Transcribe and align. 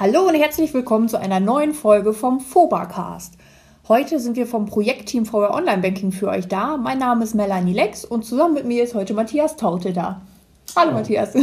Hallo 0.00 0.26
und 0.26 0.34
herzlich 0.34 0.72
willkommen 0.72 1.06
zu 1.06 1.20
einer 1.20 1.38
neuen 1.38 1.74
Folge 1.74 2.14
vom 2.14 2.40
Fobacast. 2.40 3.34
Heute 3.86 4.18
sind 4.20 4.36
wir 4.36 4.46
vom 4.46 4.64
Projektteam 4.64 5.26
VR 5.26 5.52
Online 5.52 5.82
Banking 5.82 6.12
für 6.12 6.28
euch 6.28 6.48
da. 6.48 6.78
Mein 6.78 6.98
Name 6.98 7.24
ist 7.24 7.34
Melanie 7.34 7.74
Lex 7.74 8.04
und 8.04 8.24
zusammen 8.24 8.54
mit 8.54 8.64
mir 8.64 8.82
ist 8.82 8.94
heute 8.94 9.12
Matthias 9.12 9.56
Taute 9.56 9.92
da. 9.92 10.22
Hallo, 10.74 10.86
Hallo. 10.86 10.92
Matthias. 10.92 11.34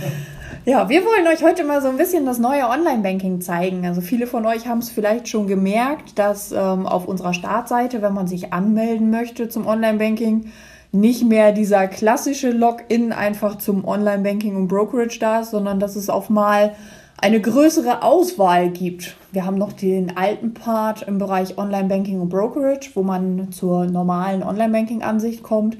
ja, 0.64 0.88
wir 0.88 1.04
wollen 1.04 1.28
euch 1.28 1.44
heute 1.44 1.64
mal 1.64 1.80
so 1.80 1.88
ein 1.88 1.96
bisschen 1.96 2.26
das 2.26 2.40
neue 2.40 2.68
Online-Banking 2.68 3.40
zeigen. 3.40 3.86
Also 3.86 4.00
viele 4.00 4.26
von 4.26 4.44
euch 4.44 4.66
haben 4.66 4.80
es 4.80 4.90
vielleicht 4.90 5.28
schon 5.28 5.46
gemerkt, 5.46 6.18
dass 6.18 6.50
ähm, 6.50 6.84
auf 6.84 7.06
unserer 7.06 7.32
Startseite, 7.32 8.02
wenn 8.02 8.12
man 8.12 8.26
sich 8.26 8.52
anmelden 8.52 9.10
möchte 9.10 9.48
zum 9.48 9.66
Online-Banking, 9.66 10.50
nicht 10.90 11.24
mehr 11.24 11.52
dieser 11.52 11.86
klassische 11.86 12.50
Login 12.50 13.12
einfach 13.12 13.56
zum 13.58 13.86
Online-Banking 13.86 14.56
und 14.56 14.68
Brokerage 14.68 15.18
da 15.20 15.40
ist, 15.40 15.52
sondern 15.52 15.78
dass 15.78 15.96
es 15.96 16.10
auf 16.10 16.28
mal 16.28 16.74
eine 17.20 17.40
größere 17.40 18.02
Auswahl 18.02 18.70
gibt. 18.70 19.16
Wir 19.32 19.44
haben 19.44 19.58
noch 19.58 19.72
den 19.72 20.16
alten 20.16 20.54
Part 20.54 21.02
im 21.02 21.18
Bereich 21.18 21.58
Online-Banking 21.58 22.20
und 22.20 22.28
Brokerage, 22.28 22.90
wo 22.94 23.02
man 23.02 23.50
zur 23.50 23.86
normalen 23.86 24.42
Online-Banking-Ansicht 24.42 25.42
kommt. 25.42 25.76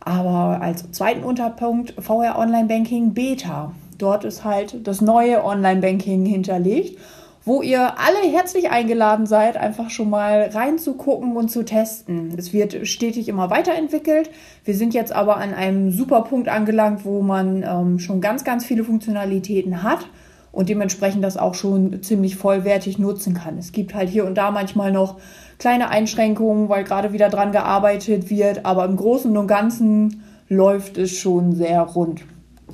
Aber 0.00 0.60
als 0.60 0.90
zweiten 0.90 1.22
Unterpunkt 1.22 1.94
VR 1.98 2.38
Online-Banking 2.38 3.14
Beta. 3.14 3.72
Dort 3.98 4.24
ist 4.24 4.44
halt 4.44 4.86
das 4.86 5.00
neue 5.00 5.44
Online-Banking 5.44 6.26
hinterlegt, 6.26 6.98
wo 7.44 7.62
ihr 7.62 7.98
alle 7.98 8.28
herzlich 8.28 8.70
eingeladen 8.70 9.26
seid, 9.26 9.56
einfach 9.56 9.90
schon 9.90 10.10
mal 10.10 10.50
reinzugucken 10.52 11.36
und 11.36 11.50
zu 11.50 11.64
testen. 11.64 12.34
Es 12.36 12.52
wird 12.52 12.86
stetig 12.88 13.28
immer 13.28 13.48
weiterentwickelt. 13.50 14.30
Wir 14.64 14.74
sind 14.74 14.92
jetzt 14.92 15.12
aber 15.12 15.36
an 15.36 15.54
einem 15.54 15.92
super 15.92 16.22
Punkt 16.22 16.48
angelangt, 16.48 17.04
wo 17.04 17.22
man 17.22 17.62
ähm, 17.62 17.98
schon 18.00 18.20
ganz, 18.20 18.42
ganz 18.42 18.64
viele 18.64 18.82
Funktionalitäten 18.82 19.84
hat 19.84 20.08
und 20.54 20.68
dementsprechend 20.68 21.24
das 21.24 21.36
auch 21.36 21.54
schon 21.54 22.02
ziemlich 22.02 22.36
vollwertig 22.36 22.98
nutzen 22.98 23.34
kann. 23.34 23.58
Es 23.58 23.72
gibt 23.72 23.94
halt 23.94 24.08
hier 24.08 24.24
und 24.24 24.36
da 24.36 24.50
manchmal 24.50 24.92
noch 24.92 25.16
kleine 25.58 25.90
Einschränkungen, 25.90 26.68
weil 26.68 26.84
gerade 26.84 27.12
wieder 27.12 27.28
dran 27.28 27.52
gearbeitet 27.52 28.30
wird, 28.30 28.64
aber 28.64 28.84
im 28.84 28.96
Großen 28.96 29.36
und 29.36 29.46
Ganzen 29.46 30.22
läuft 30.48 30.98
es 30.98 31.16
schon 31.16 31.54
sehr 31.54 31.80
rund. 31.80 32.22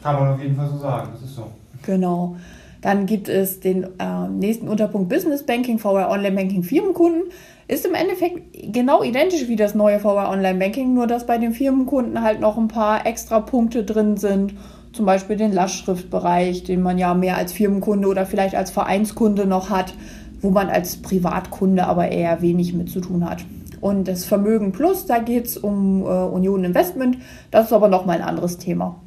Kann 0.02 0.16
man 0.16 0.34
auf 0.34 0.40
jeden 0.40 0.56
Fall 0.56 0.68
so 0.68 0.78
sagen, 0.78 1.10
das 1.12 1.22
ist 1.22 1.36
so. 1.36 1.46
Genau. 1.84 2.36
Dann 2.82 3.06
gibt 3.06 3.28
es 3.28 3.60
den 3.60 3.84
äh, 3.98 4.28
nächsten 4.30 4.68
Unterpunkt 4.68 5.08
Business 5.08 5.44
Banking, 5.44 5.78
VR 5.78 6.10
Online 6.10 6.34
Banking 6.34 6.62
Firmenkunden. 6.62 7.24
Ist 7.68 7.86
im 7.86 7.94
Endeffekt 7.94 8.72
genau 8.72 9.02
identisch 9.02 9.48
wie 9.48 9.56
das 9.56 9.74
neue 9.74 10.00
VR 10.00 10.30
Online 10.30 10.58
Banking, 10.58 10.94
nur 10.94 11.06
dass 11.06 11.26
bei 11.26 11.38
den 11.38 11.52
Firmenkunden 11.52 12.22
halt 12.22 12.40
noch 12.40 12.56
ein 12.56 12.68
paar 12.68 13.06
extra 13.06 13.40
Punkte 13.40 13.84
drin 13.84 14.16
sind 14.16 14.54
zum 14.92 15.06
Beispiel 15.06 15.36
den 15.36 15.52
Lastschriftbereich, 15.52 16.64
den 16.64 16.82
man 16.82 16.98
ja 16.98 17.14
mehr 17.14 17.36
als 17.36 17.52
Firmenkunde 17.52 18.08
oder 18.08 18.26
vielleicht 18.26 18.54
als 18.54 18.70
Vereinskunde 18.70 19.46
noch 19.46 19.70
hat, 19.70 19.94
wo 20.40 20.50
man 20.50 20.68
als 20.68 20.96
Privatkunde 20.96 21.86
aber 21.86 22.08
eher 22.08 22.42
wenig 22.42 22.72
mit 22.74 22.90
zu 22.90 23.00
tun 23.00 23.28
hat. 23.28 23.44
Und 23.80 24.08
das 24.08 24.24
Vermögen 24.24 24.72
Plus, 24.72 25.06
da 25.06 25.18
geht 25.18 25.46
es 25.46 25.56
um 25.56 26.02
äh, 26.02 26.06
Union 26.06 26.64
Investment, 26.64 27.18
das 27.50 27.66
ist 27.66 27.72
aber 27.72 27.88
nochmal 27.88 28.18
ein 28.18 28.28
anderes 28.28 28.58
Thema. 28.58 29.00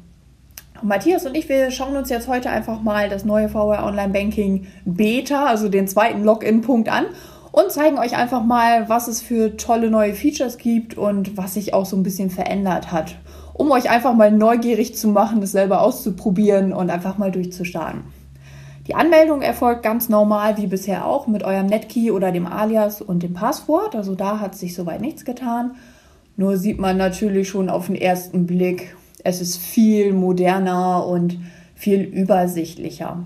Matthias 0.82 1.24
und 1.24 1.36
ich, 1.36 1.48
wir 1.48 1.70
schauen 1.70 1.96
uns 1.96 2.10
jetzt 2.10 2.28
heute 2.28 2.50
einfach 2.50 2.82
mal 2.82 3.08
das 3.08 3.24
neue 3.24 3.48
VR 3.48 3.84
Online 3.84 4.12
Banking 4.12 4.66
Beta, 4.84 5.46
also 5.46 5.68
den 5.68 5.86
zweiten 5.86 6.24
Login-Punkt 6.24 6.88
an 6.88 7.06
und 7.52 7.70
zeigen 7.70 7.98
euch 7.98 8.16
einfach 8.16 8.42
mal, 8.42 8.88
was 8.88 9.06
es 9.06 9.22
für 9.22 9.56
tolle 9.56 9.88
neue 9.90 10.14
Features 10.14 10.58
gibt 10.58 10.98
und 10.98 11.36
was 11.36 11.54
sich 11.54 11.72
auch 11.72 11.86
so 11.86 11.96
ein 11.96 12.02
bisschen 12.02 12.28
verändert 12.28 12.90
hat 12.90 13.16
um 13.54 13.70
euch 13.70 13.88
einfach 13.88 14.14
mal 14.14 14.30
neugierig 14.30 14.96
zu 14.96 15.08
machen, 15.08 15.40
das 15.40 15.52
selber 15.52 15.80
auszuprobieren 15.80 16.72
und 16.72 16.90
einfach 16.90 17.16
mal 17.16 17.30
durchzustarten. 17.30 18.02
Die 18.86 18.94
Anmeldung 18.94 19.40
erfolgt 19.40 19.82
ganz 19.82 20.10
normal 20.10 20.58
wie 20.58 20.66
bisher 20.66 21.06
auch 21.06 21.26
mit 21.26 21.42
eurem 21.42 21.66
Netkey 21.66 22.10
oder 22.10 22.32
dem 22.32 22.46
Alias 22.46 23.00
und 23.00 23.22
dem 23.22 23.32
Passwort. 23.32 23.96
Also 23.96 24.14
da 24.14 24.40
hat 24.40 24.54
sich 24.54 24.74
soweit 24.74 25.00
nichts 25.00 25.24
getan. 25.24 25.76
Nur 26.36 26.58
sieht 26.58 26.78
man 26.78 26.98
natürlich 26.98 27.48
schon 27.48 27.70
auf 27.70 27.86
den 27.86 27.96
ersten 27.96 28.46
Blick, 28.46 28.96
es 29.22 29.40
ist 29.40 29.56
viel 29.56 30.12
moderner 30.12 31.06
und 31.06 31.38
viel 31.74 32.02
übersichtlicher. 32.02 33.24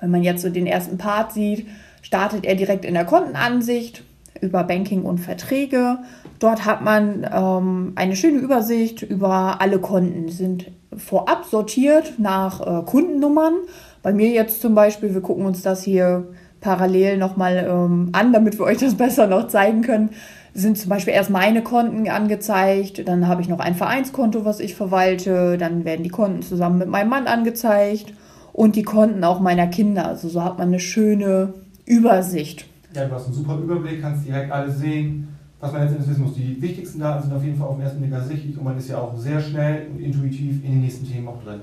Wenn 0.00 0.10
man 0.10 0.22
jetzt 0.22 0.42
so 0.42 0.50
den 0.50 0.66
ersten 0.66 0.98
Part 0.98 1.32
sieht, 1.32 1.66
startet 2.02 2.44
er 2.44 2.54
direkt 2.54 2.84
in 2.84 2.94
der 2.94 3.06
Kontenansicht 3.06 4.02
über 4.40 4.64
Banking 4.64 5.02
und 5.02 5.18
Verträge. 5.18 5.98
Dort 6.38 6.64
hat 6.64 6.82
man 6.82 7.26
ähm, 7.32 7.92
eine 7.96 8.16
schöne 8.16 8.38
Übersicht 8.38 9.02
über 9.02 9.60
alle 9.60 9.78
Konten. 9.78 10.26
Die 10.26 10.32
sind 10.32 10.70
vorab 10.96 11.44
sortiert 11.44 12.14
nach 12.18 12.60
äh, 12.60 12.84
Kundennummern. 12.84 13.54
Bei 14.02 14.12
mir 14.12 14.30
jetzt 14.30 14.60
zum 14.60 14.74
Beispiel, 14.74 15.14
wir 15.14 15.20
gucken 15.20 15.44
uns 15.44 15.62
das 15.62 15.82
hier 15.82 16.28
parallel 16.60 17.18
nochmal 17.18 17.66
ähm, 17.68 18.10
an, 18.12 18.32
damit 18.32 18.58
wir 18.58 18.64
euch 18.66 18.78
das 18.78 18.94
besser 18.94 19.26
noch 19.26 19.48
zeigen 19.48 19.82
können, 19.82 20.10
sind 20.52 20.78
zum 20.78 20.88
Beispiel 20.88 21.14
erst 21.14 21.30
meine 21.30 21.62
Konten 21.62 22.08
angezeigt, 22.08 23.06
dann 23.06 23.28
habe 23.28 23.40
ich 23.40 23.48
noch 23.48 23.60
ein 23.60 23.76
Vereinskonto, 23.76 24.44
was 24.44 24.58
ich 24.58 24.74
verwalte, 24.74 25.56
dann 25.58 25.84
werden 25.84 26.02
die 26.02 26.10
Konten 26.10 26.42
zusammen 26.42 26.78
mit 26.78 26.88
meinem 26.88 27.08
Mann 27.08 27.28
angezeigt 27.28 28.12
und 28.52 28.74
die 28.74 28.82
Konten 28.82 29.22
auch 29.22 29.40
meiner 29.40 29.68
Kinder. 29.68 30.06
Also 30.06 30.28
so 30.28 30.42
hat 30.42 30.58
man 30.58 30.68
eine 30.68 30.80
schöne 30.80 31.54
Übersicht. 31.86 32.66
Ja, 32.94 33.06
du 33.06 33.14
hast 33.14 33.26
einen 33.26 33.34
super 33.34 33.56
Überblick, 33.58 34.00
kannst 34.00 34.26
direkt 34.26 34.50
alles 34.50 34.78
sehen, 34.78 35.28
was 35.60 35.72
man 35.72 35.82
jetzt 35.82 36.08
wissen 36.08 36.24
muss. 36.24 36.34
Die 36.34 36.60
wichtigsten 36.60 36.98
Daten 36.98 37.22
sind 37.22 37.32
auf 37.32 37.44
jeden 37.44 37.56
Fall 37.56 37.68
auf 37.68 37.76
den 37.76 37.84
ersten 37.84 38.00
Blick 38.00 38.12
ersichtlich 38.12 38.58
und 38.58 38.64
man 38.64 38.76
ist 38.76 38.88
ja 38.88 38.98
auch 38.98 39.16
sehr 39.16 39.40
schnell 39.40 39.86
und 39.90 40.00
intuitiv 40.00 40.64
in 40.64 40.72
den 40.72 40.80
nächsten 40.80 41.06
Themen 41.06 41.28
auch 41.28 41.42
drin. 41.42 41.60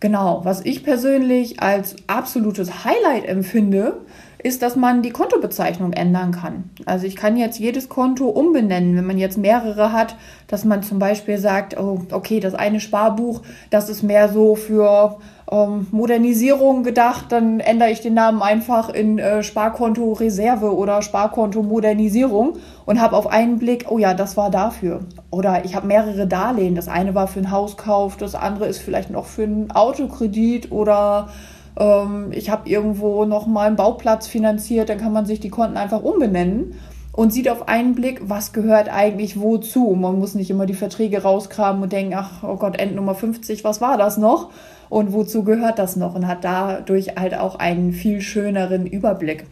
Genau, 0.00 0.44
was 0.44 0.64
ich 0.64 0.84
persönlich 0.84 1.60
als 1.60 1.96
absolutes 2.06 2.84
Highlight 2.84 3.26
empfinde, 3.26 3.96
ist, 4.42 4.62
dass 4.62 4.76
man 4.76 5.02
die 5.02 5.10
Kontobezeichnung 5.10 5.92
ändern 5.92 6.32
kann. 6.32 6.70
Also 6.86 7.06
ich 7.06 7.16
kann 7.16 7.36
jetzt 7.36 7.58
jedes 7.58 7.88
Konto 7.88 8.28
umbenennen, 8.28 8.96
wenn 8.96 9.06
man 9.06 9.18
jetzt 9.18 9.36
mehrere 9.36 9.92
hat, 9.92 10.14
dass 10.46 10.64
man 10.64 10.82
zum 10.82 10.98
Beispiel 10.98 11.38
sagt, 11.38 11.78
oh, 11.78 12.02
okay, 12.12 12.38
das 12.38 12.54
eine 12.54 12.80
Sparbuch, 12.80 13.42
das 13.70 13.88
ist 13.88 14.02
mehr 14.02 14.28
so 14.28 14.54
für 14.54 15.18
ähm, 15.50 15.88
Modernisierung 15.90 16.84
gedacht, 16.84 17.26
dann 17.30 17.58
ändere 17.58 17.90
ich 17.90 18.00
den 18.00 18.14
Namen 18.14 18.40
einfach 18.40 18.90
in 18.90 19.18
äh, 19.18 19.42
Sparkonto 19.42 20.12
Reserve 20.12 20.74
oder 20.74 21.02
Sparkonto 21.02 21.62
Modernisierung 21.62 22.58
und 22.86 23.00
habe 23.00 23.16
auf 23.16 23.26
einen 23.26 23.58
Blick, 23.58 23.86
oh 23.88 23.98
ja, 23.98 24.14
das 24.14 24.36
war 24.36 24.50
dafür. 24.50 25.00
Oder 25.30 25.64
ich 25.64 25.74
habe 25.74 25.86
mehrere 25.86 26.26
Darlehen. 26.26 26.74
Das 26.74 26.88
eine 26.88 27.14
war 27.14 27.26
für 27.26 27.40
einen 27.40 27.50
Hauskauf, 27.50 28.16
das 28.16 28.34
andere 28.34 28.66
ist 28.66 28.78
vielleicht 28.78 29.10
noch 29.10 29.26
für 29.26 29.42
einen 29.42 29.70
Autokredit 29.72 30.70
oder 30.70 31.28
ähm, 31.78 32.28
ich 32.32 32.50
habe 32.50 32.68
irgendwo 32.68 33.24
noch 33.24 33.46
mal 33.46 33.66
einen 33.66 33.76
Bauplatz 33.76 34.26
finanziert, 34.26 34.88
dann 34.88 34.98
kann 34.98 35.12
man 35.12 35.26
sich 35.26 35.40
die 35.40 35.50
Konten 35.50 35.76
einfach 35.76 36.02
umbenennen 36.02 36.74
und 37.12 37.32
sieht 37.32 37.48
auf 37.48 37.66
einen 37.66 37.94
Blick, 37.94 38.28
was 38.28 38.52
gehört 38.52 38.88
eigentlich 38.88 39.40
wozu. 39.40 39.96
Man 39.98 40.18
muss 40.18 40.34
nicht 40.34 40.50
immer 40.50 40.66
die 40.66 40.74
Verträge 40.74 41.22
rausgraben 41.22 41.82
und 41.82 41.92
denken, 41.92 42.14
ach 42.16 42.42
oh 42.42 42.56
Gott, 42.56 42.78
Endnummer 42.78 43.14
50, 43.14 43.64
was 43.64 43.80
war 43.80 43.96
das 43.96 44.18
noch? 44.18 44.50
Und 44.88 45.12
wozu 45.12 45.42
gehört 45.42 45.78
das 45.78 45.96
noch? 45.96 46.14
Und 46.14 46.26
hat 46.26 46.44
dadurch 46.44 47.16
halt 47.16 47.36
auch 47.36 47.56
einen 47.56 47.92
viel 47.92 48.20
schöneren 48.20 48.86
Überblick. 48.86 49.46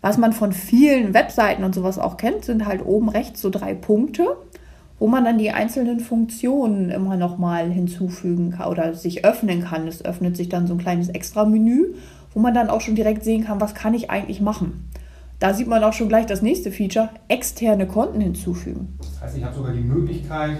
Was 0.00 0.18
man 0.18 0.32
von 0.32 0.52
vielen 0.52 1.14
Webseiten 1.14 1.62
und 1.62 1.76
sowas 1.76 1.98
auch 1.98 2.16
kennt, 2.16 2.44
sind 2.44 2.66
halt 2.66 2.84
oben 2.84 3.08
rechts 3.08 3.40
so 3.40 3.48
drei 3.48 3.72
Punkte 3.74 4.36
wo 5.02 5.08
man 5.08 5.24
dann 5.24 5.36
die 5.36 5.50
einzelnen 5.50 5.98
Funktionen 5.98 6.88
immer 6.88 7.16
nochmal 7.16 7.68
hinzufügen 7.68 8.52
kann 8.52 8.70
oder 8.70 8.94
sich 8.94 9.24
öffnen 9.24 9.64
kann. 9.64 9.88
Es 9.88 10.04
öffnet 10.04 10.36
sich 10.36 10.48
dann 10.48 10.68
so 10.68 10.74
ein 10.74 10.78
kleines 10.78 11.08
Extra-Menü, 11.08 11.94
wo 12.32 12.38
man 12.38 12.54
dann 12.54 12.70
auch 12.70 12.80
schon 12.80 12.94
direkt 12.94 13.24
sehen 13.24 13.42
kann, 13.42 13.60
was 13.60 13.74
kann 13.74 13.94
ich 13.94 14.10
eigentlich 14.10 14.40
machen. 14.40 14.88
Da 15.40 15.54
sieht 15.54 15.66
man 15.66 15.82
auch 15.82 15.92
schon 15.92 16.06
gleich 16.06 16.26
das 16.26 16.40
nächste 16.40 16.70
Feature, 16.70 17.08
externe 17.26 17.88
Konten 17.88 18.20
hinzufügen. 18.20 18.96
Das 19.00 19.22
heißt, 19.22 19.38
ich 19.38 19.44
habe 19.44 19.56
sogar 19.56 19.72
die 19.72 19.80
Möglichkeit, 19.80 20.58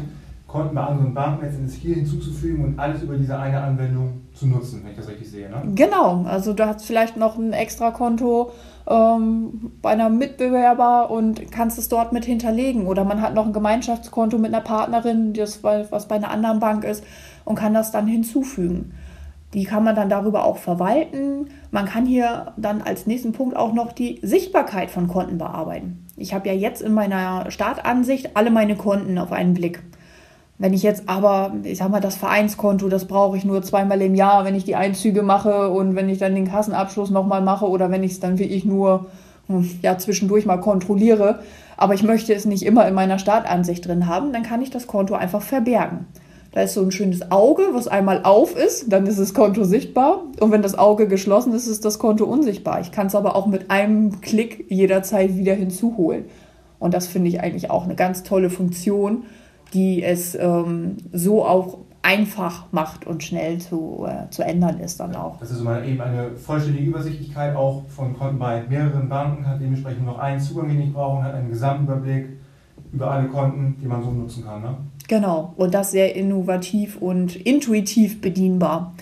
Konten 0.53 0.75
bei 0.75 0.83
anderen 0.83 1.15
Banken 1.15 1.47
letztendlich 1.47 1.79
hier 1.79 1.95
hinzuzufügen 1.95 2.63
und 2.63 2.79
alles 2.79 3.03
über 3.03 3.17
diese 3.17 3.39
eine 3.39 3.59
Anwendung 3.63 4.21
zu 4.35 4.47
nutzen, 4.47 4.83
wenn 4.85 4.91
ich 4.91 4.99
das 4.99 5.09
richtig 5.09 5.31
sehe. 5.31 5.49
Ne? 5.49 5.63
Genau, 5.75 6.25
also 6.29 6.53
du 6.53 6.67
hast 6.67 6.85
vielleicht 6.85 7.17
noch 7.17 7.39
ein 7.39 7.55
extra 7.55 7.91
Konto 7.91 8.53
ähm, 8.87 9.73
bei 9.81 9.91
einem 9.93 10.19
Mitbewerber 10.19 11.11
und 11.11 11.51
kannst 11.51 11.79
es 11.79 11.89
dort 11.89 12.13
mit 12.13 12.27
hinterlegen. 12.27 12.87
Oder 12.87 13.05
man 13.05 13.23
hat 13.23 13.35
noch 13.35 13.47
ein 13.47 13.55
Gemeinschaftskonto 13.55 14.37
mit 14.37 14.53
einer 14.53 14.63
Partnerin, 14.63 15.33
das, 15.33 15.65
was 15.65 16.07
bei 16.07 16.17
einer 16.17 16.31
anderen 16.31 16.61
Bank 16.61 16.85
ist, 16.85 17.03
und 17.47 17.55
kann 17.55 17.73
das 17.73 17.91
dann 17.91 18.07
hinzufügen. 18.07 18.93
Die 19.55 19.65
kann 19.65 19.85
man 19.85 19.97
dann 19.97 20.11
darüber 20.11 20.45
auch 20.45 20.59
verwalten. 20.59 21.49
Man 21.71 21.87
kann 21.87 22.05
hier 22.05 22.53
dann 22.59 22.83
als 22.83 23.07
nächsten 23.07 23.33
Punkt 23.33 23.57
auch 23.57 23.73
noch 23.73 23.93
die 23.93 24.21
Sichtbarkeit 24.23 24.91
von 24.91 25.09
Konten 25.09 25.39
bearbeiten. 25.39 26.07
Ich 26.17 26.35
habe 26.35 26.49
ja 26.49 26.55
jetzt 26.55 26.83
in 26.83 26.93
meiner 26.93 27.51
Startansicht 27.51 28.37
alle 28.37 28.51
meine 28.51 28.77
Konten 28.77 29.17
auf 29.17 29.33
einen 29.33 29.55
Blick. 29.55 29.83
Wenn 30.63 30.75
ich 30.75 30.85
jetzt 30.85 31.09
aber, 31.09 31.55
ich 31.65 31.79
sag 31.79 31.89
mal, 31.89 31.99
das 31.99 32.15
Vereinskonto, 32.15 32.89
das 32.89 33.07
brauche 33.07 33.37
ich 33.37 33.45
nur 33.45 33.63
zweimal 33.63 34.01
im 34.01 34.15
Jahr, 34.15 34.45
wenn 34.45 34.55
ich 34.55 34.63
die 34.63 34.77
Einzüge 34.77 35.25
mache 35.25 35.71
und 35.71 35.97
wenn 35.97 36.09
ich 36.09 36.19
dann 36.19 36.37
den 36.37 36.47
Kassenabschluss 36.47 37.11
nochmal 37.11 37.43
mache 37.43 37.69
oder 37.69 37.91
wenn 37.91 38.05
ich 38.05 38.13
es 38.13 38.21
dann 38.21 38.39
wie 38.39 38.45
ich 38.45 38.65
nur 38.65 39.07
hm, 39.49 39.69
ja, 39.83 39.99
zwischendurch 39.99 40.47
mal 40.47 40.59
kontrolliere, 40.59 41.41
aber 41.77 41.95
ich 41.95 42.05
möchte 42.05 42.33
es 42.33 42.45
nicht 42.45 42.63
immer 42.63 42.87
in 42.87 42.95
meiner 42.95 43.19
Startansicht 43.19 43.89
drin 43.89 44.07
haben, 44.07 44.33
dann 44.33 44.45
kann 44.45 44.63
ich 44.63 44.71
das 44.71 44.87
Konto 44.87 45.15
einfach 45.15 45.43
verbergen. 45.43 46.07
Da 46.53 46.61
ist 46.61 46.75
so 46.75 46.83
ein 46.83 46.93
schönes 46.93 47.33
Auge, 47.33 47.65
was 47.73 47.89
einmal 47.89 48.21
auf 48.23 48.55
ist, 48.55 48.93
dann 48.93 49.05
ist 49.09 49.19
das 49.19 49.35
Konto 49.35 49.65
sichtbar. 49.65 50.23
Und 50.39 50.53
wenn 50.53 50.63
das 50.63 50.79
Auge 50.79 51.09
geschlossen 51.09 51.53
ist, 51.55 51.67
ist 51.67 51.85
das 51.85 51.99
Konto 51.99 52.25
unsichtbar. 52.25 52.81
Ich 52.81 52.93
kann 52.93 53.09
es 53.09 53.17
aber 53.17 53.35
auch 53.35 53.47
mit 53.47 53.73
einem 53.73 54.21
Klick 54.21 54.67
jederzeit 54.69 55.37
wieder 55.37 55.55
hinzuholen. 55.55 56.27
Und 56.79 56.95
das 56.95 57.09
finde 57.09 57.31
ich 57.31 57.41
eigentlich 57.41 57.69
auch 57.69 57.83
eine 57.83 57.97
ganz 57.97 58.23
tolle 58.23 58.49
Funktion, 58.49 59.25
die 59.73 60.03
es 60.03 60.35
ähm, 60.35 60.97
so 61.13 61.45
auch 61.45 61.79
einfach 62.03 62.65
macht 62.73 63.07
und 63.07 63.23
schnell 63.23 63.59
zu, 63.59 64.07
äh, 64.09 64.29
zu 64.31 64.43
ändern 64.43 64.81
ist 64.81 64.99
dann 64.99 65.15
auch. 65.15 65.39
Das 65.39 65.53
ist 65.53 65.61
eben 65.61 66.01
eine 66.01 66.33
vollständige 66.37 66.87
Übersichtlichkeit 66.87 67.55
auch 67.55 67.85
von 67.89 68.17
Konten 68.19 68.39
bei 68.39 68.65
mehreren 68.69 69.09
Banken, 69.09 69.47
hat 69.47 69.61
dementsprechend 69.61 70.05
noch 70.05 70.19
einen 70.19 70.41
Zugang, 70.41 70.69
den 70.69 70.83
ich 70.83 70.93
brauche 70.93 71.19
und 71.19 71.25
hat 71.25 71.35
einen 71.35 71.49
Gesamtüberblick 71.49 72.27
über 72.93 73.11
alle 73.11 73.29
Konten, 73.29 73.77
die 73.81 73.87
man 73.87 74.03
so 74.03 74.11
nutzen 74.11 74.45
kann. 74.45 74.63
Ne? 74.63 74.77
Genau, 75.09 75.53
und 75.57 75.73
das 75.75 75.93
sehr 75.93 76.15
innovativ 76.17 77.01
und 77.01 77.37
intuitiv 77.37 78.21
bedienbar. 78.21 78.95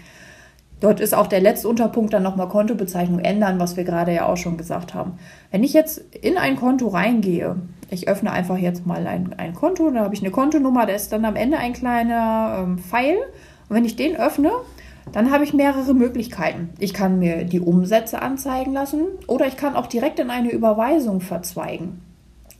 Dort 0.80 0.98
ist 0.98 1.14
auch 1.14 1.26
der 1.26 1.40
letzte 1.40 1.68
Unterpunkt 1.68 2.12
dann 2.14 2.22
nochmal 2.22 2.48
Kontobezeichnung 2.48 3.20
ändern, 3.20 3.60
was 3.60 3.76
wir 3.76 3.84
gerade 3.84 4.14
ja 4.14 4.26
auch 4.26 4.38
schon 4.38 4.56
gesagt 4.56 4.94
haben. 4.94 5.18
Wenn 5.50 5.62
ich 5.62 5.74
jetzt 5.74 5.98
in 5.98 6.38
ein 6.38 6.56
Konto 6.56 6.88
reingehe, 6.88 7.56
ich 7.90 8.08
öffne 8.08 8.32
einfach 8.32 8.56
jetzt 8.56 8.86
mal 8.86 9.06
ein, 9.06 9.34
ein 9.36 9.54
Konto, 9.54 9.90
da 9.90 10.00
habe 10.00 10.14
ich 10.14 10.22
eine 10.22 10.30
Kontonummer, 10.30 10.86
da 10.86 10.94
ist 10.94 11.12
dann 11.12 11.24
am 11.26 11.36
Ende 11.36 11.58
ein 11.58 11.74
kleiner 11.74 12.62
ähm, 12.62 12.78
Pfeil. 12.78 13.16
Und 13.68 13.76
wenn 13.76 13.84
ich 13.84 13.96
den 13.96 14.16
öffne, 14.16 14.50
dann 15.12 15.30
habe 15.30 15.44
ich 15.44 15.52
mehrere 15.52 15.92
Möglichkeiten. 15.92 16.70
Ich 16.78 16.94
kann 16.94 17.18
mir 17.18 17.44
die 17.44 17.60
Umsätze 17.60 18.22
anzeigen 18.22 18.72
lassen 18.72 19.02
oder 19.26 19.46
ich 19.46 19.56
kann 19.56 19.76
auch 19.76 19.86
direkt 19.86 20.18
in 20.18 20.30
eine 20.30 20.50
Überweisung 20.50 21.20
verzweigen. 21.20 22.00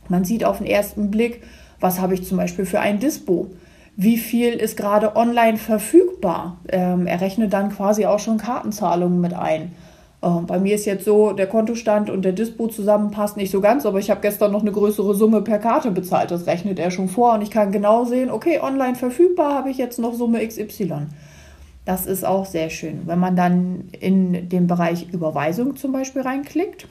Man 0.09 0.25
sieht 0.25 0.43
auf 0.43 0.57
den 0.57 0.67
ersten 0.67 1.09
Blick, 1.09 1.41
was 1.79 2.01
habe 2.01 2.13
ich 2.13 2.27
zum 2.27 2.37
Beispiel 2.37 2.65
für 2.65 2.79
ein 2.79 2.99
Dispo 2.99 3.51
wie 3.95 4.17
viel 4.17 4.53
ist 4.53 4.77
gerade 4.77 5.15
online 5.15 5.57
verfügbar. 5.57 6.57
Ähm, 6.69 7.07
er 7.07 7.21
rechnet 7.21 7.53
dann 7.53 7.69
quasi 7.71 8.05
auch 8.05 8.19
schon 8.19 8.37
Kartenzahlungen 8.37 9.19
mit 9.19 9.33
ein. 9.33 9.73
Ähm, 10.23 10.45
bei 10.45 10.59
mir 10.59 10.75
ist 10.75 10.85
jetzt 10.85 11.05
so, 11.05 11.33
der 11.33 11.47
Kontostand 11.47 12.09
und 12.09 12.23
der 12.23 12.31
Dispo 12.33 12.67
zusammenpasst 12.67 13.37
nicht 13.37 13.51
so 13.51 13.59
ganz, 13.59 13.85
aber 13.85 13.99
ich 13.99 14.09
habe 14.09 14.21
gestern 14.21 14.51
noch 14.51 14.61
eine 14.61 14.71
größere 14.71 15.15
Summe 15.15 15.41
per 15.41 15.59
Karte 15.59 15.91
bezahlt. 15.91 16.31
Das 16.31 16.47
rechnet 16.47 16.79
er 16.79 16.91
schon 16.91 17.09
vor 17.09 17.33
und 17.33 17.41
ich 17.41 17.51
kann 17.51 17.71
genau 17.71 18.05
sehen, 18.05 18.29
okay, 18.29 18.59
online 18.61 18.95
verfügbar 18.95 19.53
habe 19.53 19.69
ich 19.69 19.77
jetzt 19.77 19.99
noch 19.99 20.13
Summe 20.13 20.45
XY. 20.45 21.07
Das 21.85 22.05
ist 22.05 22.23
auch 22.23 22.45
sehr 22.45 22.69
schön. 22.69 23.01
Wenn 23.05 23.19
man 23.19 23.35
dann 23.35 23.89
in 23.99 24.49
den 24.49 24.67
Bereich 24.67 25.11
Überweisung 25.11 25.75
zum 25.75 25.91
Beispiel 25.91 26.21
reinklickt, 26.21 26.87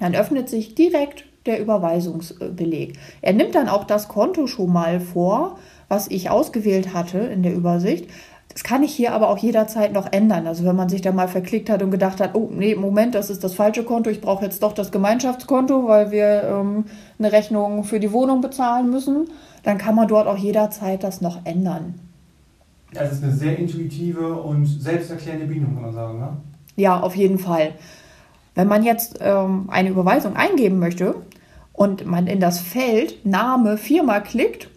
dann 0.00 0.14
öffnet 0.14 0.50
sich 0.50 0.74
direkt 0.74 1.24
der 1.46 1.60
Überweisungsbeleg. 1.60 2.98
Er 3.22 3.32
nimmt 3.32 3.54
dann 3.54 3.68
auch 3.68 3.84
das 3.84 4.08
Konto 4.08 4.46
schon 4.46 4.72
mal 4.72 5.00
vor, 5.00 5.58
was 5.92 6.08
ich 6.08 6.30
ausgewählt 6.30 6.94
hatte 6.94 7.18
in 7.18 7.42
der 7.42 7.52
Übersicht. 7.52 8.08
Das 8.48 8.64
kann 8.64 8.82
ich 8.82 8.94
hier 8.94 9.12
aber 9.12 9.28
auch 9.28 9.36
jederzeit 9.36 9.92
noch 9.92 10.10
ändern. 10.10 10.46
Also 10.46 10.64
wenn 10.64 10.74
man 10.74 10.88
sich 10.88 11.02
da 11.02 11.12
mal 11.12 11.28
verklickt 11.28 11.68
hat 11.68 11.82
und 11.82 11.90
gedacht 11.90 12.18
hat, 12.18 12.34
oh 12.34 12.48
nee, 12.50 12.74
Moment, 12.74 13.14
das 13.14 13.28
ist 13.28 13.44
das 13.44 13.52
falsche 13.52 13.84
Konto, 13.84 14.08
ich 14.08 14.22
brauche 14.22 14.42
jetzt 14.42 14.62
doch 14.62 14.72
das 14.72 14.90
Gemeinschaftskonto, 14.90 15.86
weil 15.86 16.10
wir 16.10 16.44
ähm, 16.44 16.86
eine 17.18 17.30
Rechnung 17.30 17.84
für 17.84 18.00
die 18.00 18.10
Wohnung 18.10 18.40
bezahlen 18.40 18.88
müssen, 18.88 19.28
dann 19.64 19.76
kann 19.76 19.94
man 19.94 20.08
dort 20.08 20.26
auch 20.26 20.38
jederzeit 20.38 21.04
das 21.04 21.20
noch 21.20 21.44
ändern. 21.44 22.00
Das 22.94 23.12
ist 23.12 23.22
eine 23.22 23.34
sehr 23.34 23.58
intuitive 23.58 24.32
und 24.32 24.64
selbsterklärende 24.64 25.44
Bedienung, 25.44 25.74
kann 25.74 25.82
man 25.82 25.92
sagen, 25.92 26.18
ne? 26.18 26.36
Ja, 26.76 27.00
auf 27.00 27.14
jeden 27.16 27.38
Fall. 27.38 27.72
Wenn 28.54 28.66
man 28.66 28.82
jetzt 28.82 29.18
ähm, 29.20 29.68
eine 29.68 29.90
Überweisung 29.90 30.36
eingeben 30.36 30.78
möchte 30.78 31.16
und 31.74 32.06
man 32.06 32.28
in 32.28 32.40
das 32.40 32.60
Feld 32.60 33.26
Name 33.26 33.76
Firma 33.76 34.20
klickt 34.20 34.68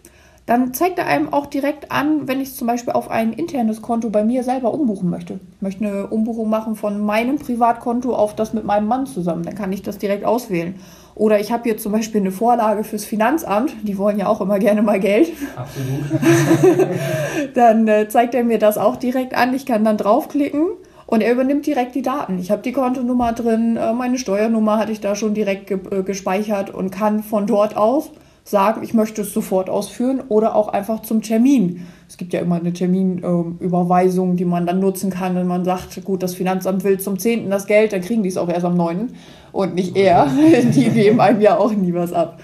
dann 0.46 0.72
zeigt 0.72 0.98
er 1.00 1.06
einem 1.06 1.32
auch 1.32 1.46
direkt 1.46 1.90
an, 1.90 2.28
wenn 2.28 2.40
ich 2.40 2.54
zum 2.54 2.68
Beispiel 2.68 2.92
auf 2.92 3.10
ein 3.10 3.32
internes 3.32 3.82
Konto 3.82 4.10
bei 4.10 4.22
mir 4.22 4.44
selber 4.44 4.72
umbuchen 4.72 5.10
möchte. 5.10 5.40
Ich 5.56 5.62
möchte 5.62 5.84
eine 5.84 6.06
Umbuchung 6.06 6.48
machen 6.48 6.76
von 6.76 7.00
meinem 7.00 7.38
Privatkonto 7.38 8.14
auf 8.14 8.36
das 8.36 8.54
mit 8.54 8.64
meinem 8.64 8.86
Mann 8.86 9.06
zusammen. 9.06 9.42
Dann 9.42 9.56
kann 9.56 9.72
ich 9.72 9.82
das 9.82 9.98
direkt 9.98 10.24
auswählen. 10.24 10.76
Oder 11.16 11.40
ich 11.40 11.50
habe 11.50 11.64
hier 11.64 11.78
zum 11.78 11.92
Beispiel 11.92 12.20
eine 12.20 12.30
Vorlage 12.30 12.84
fürs 12.84 13.04
Finanzamt. 13.04 13.74
Die 13.82 13.98
wollen 13.98 14.20
ja 14.20 14.28
auch 14.28 14.40
immer 14.40 14.60
gerne 14.60 14.82
mal 14.82 15.00
Geld. 15.00 15.32
Absolut. 15.56 16.90
dann 17.54 17.88
äh, 17.88 18.08
zeigt 18.08 18.34
er 18.34 18.44
mir 18.44 18.60
das 18.60 18.78
auch 18.78 18.96
direkt 18.96 19.34
an. 19.34 19.52
Ich 19.52 19.66
kann 19.66 19.82
dann 19.82 19.96
draufklicken 19.96 20.66
und 21.06 21.22
er 21.22 21.32
übernimmt 21.32 21.66
direkt 21.66 21.96
die 21.96 22.02
Daten. 22.02 22.38
Ich 22.38 22.52
habe 22.52 22.62
die 22.62 22.72
Kontonummer 22.72 23.32
drin, 23.32 23.76
äh, 23.76 23.92
meine 23.92 24.18
Steuernummer 24.18 24.78
hatte 24.78 24.92
ich 24.92 25.00
da 25.00 25.16
schon 25.16 25.34
direkt 25.34 25.66
ge 25.66 25.78
äh, 25.90 26.02
gespeichert 26.04 26.70
und 26.70 26.90
kann 26.90 27.24
von 27.24 27.48
dort 27.48 27.76
aus 27.76 28.10
sagen, 28.48 28.82
ich 28.84 28.94
möchte 28.94 29.22
es 29.22 29.34
sofort 29.34 29.68
ausführen 29.68 30.22
oder 30.28 30.54
auch 30.54 30.68
einfach 30.68 31.02
zum 31.02 31.20
Termin. 31.20 31.86
Es 32.08 32.16
gibt 32.16 32.32
ja 32.32 32.40
immer 32.40 32.56
eine 32.56 32.72
Terminüberweisung, 32.72 34.34
äh, 34.34 34.36
die 34.36 34.44
man 34.44 34.66
dann 34.66 34.78
nutzen 34.78 35.10
kann, 35.10 35.34
wenn 35.34 35.48
man 35.48 35.64
sagt, 35.64 36.02
gut, 36.04 36.22
das 36.22 36.34
Finanzamt 36.34 36.84
will 36.84 37.00
zum 37.00 37.18
10. 37.18 37.50
das 37.50 37.66
Geld, 37.66 37.92
dann 37.92 38.02
kriegen 38.02 38.22
die 38.22 38.28
es 38.28 38.36
auch 38.36 38.48
erst 38.48 38.64
am 38.64 38.76
9. 38.76 39.10
und 39.50 39.74
nicht 39.74 39.96
eher. 39.96 40.28
die 40.74 40.90
geben 40.90 41.20
einem 41.20 41.40
ja 41.40 41.58
auch 41.58 41.72
nie 41.72 41.92
was 41.92 42.12
ab. 42.12 42.40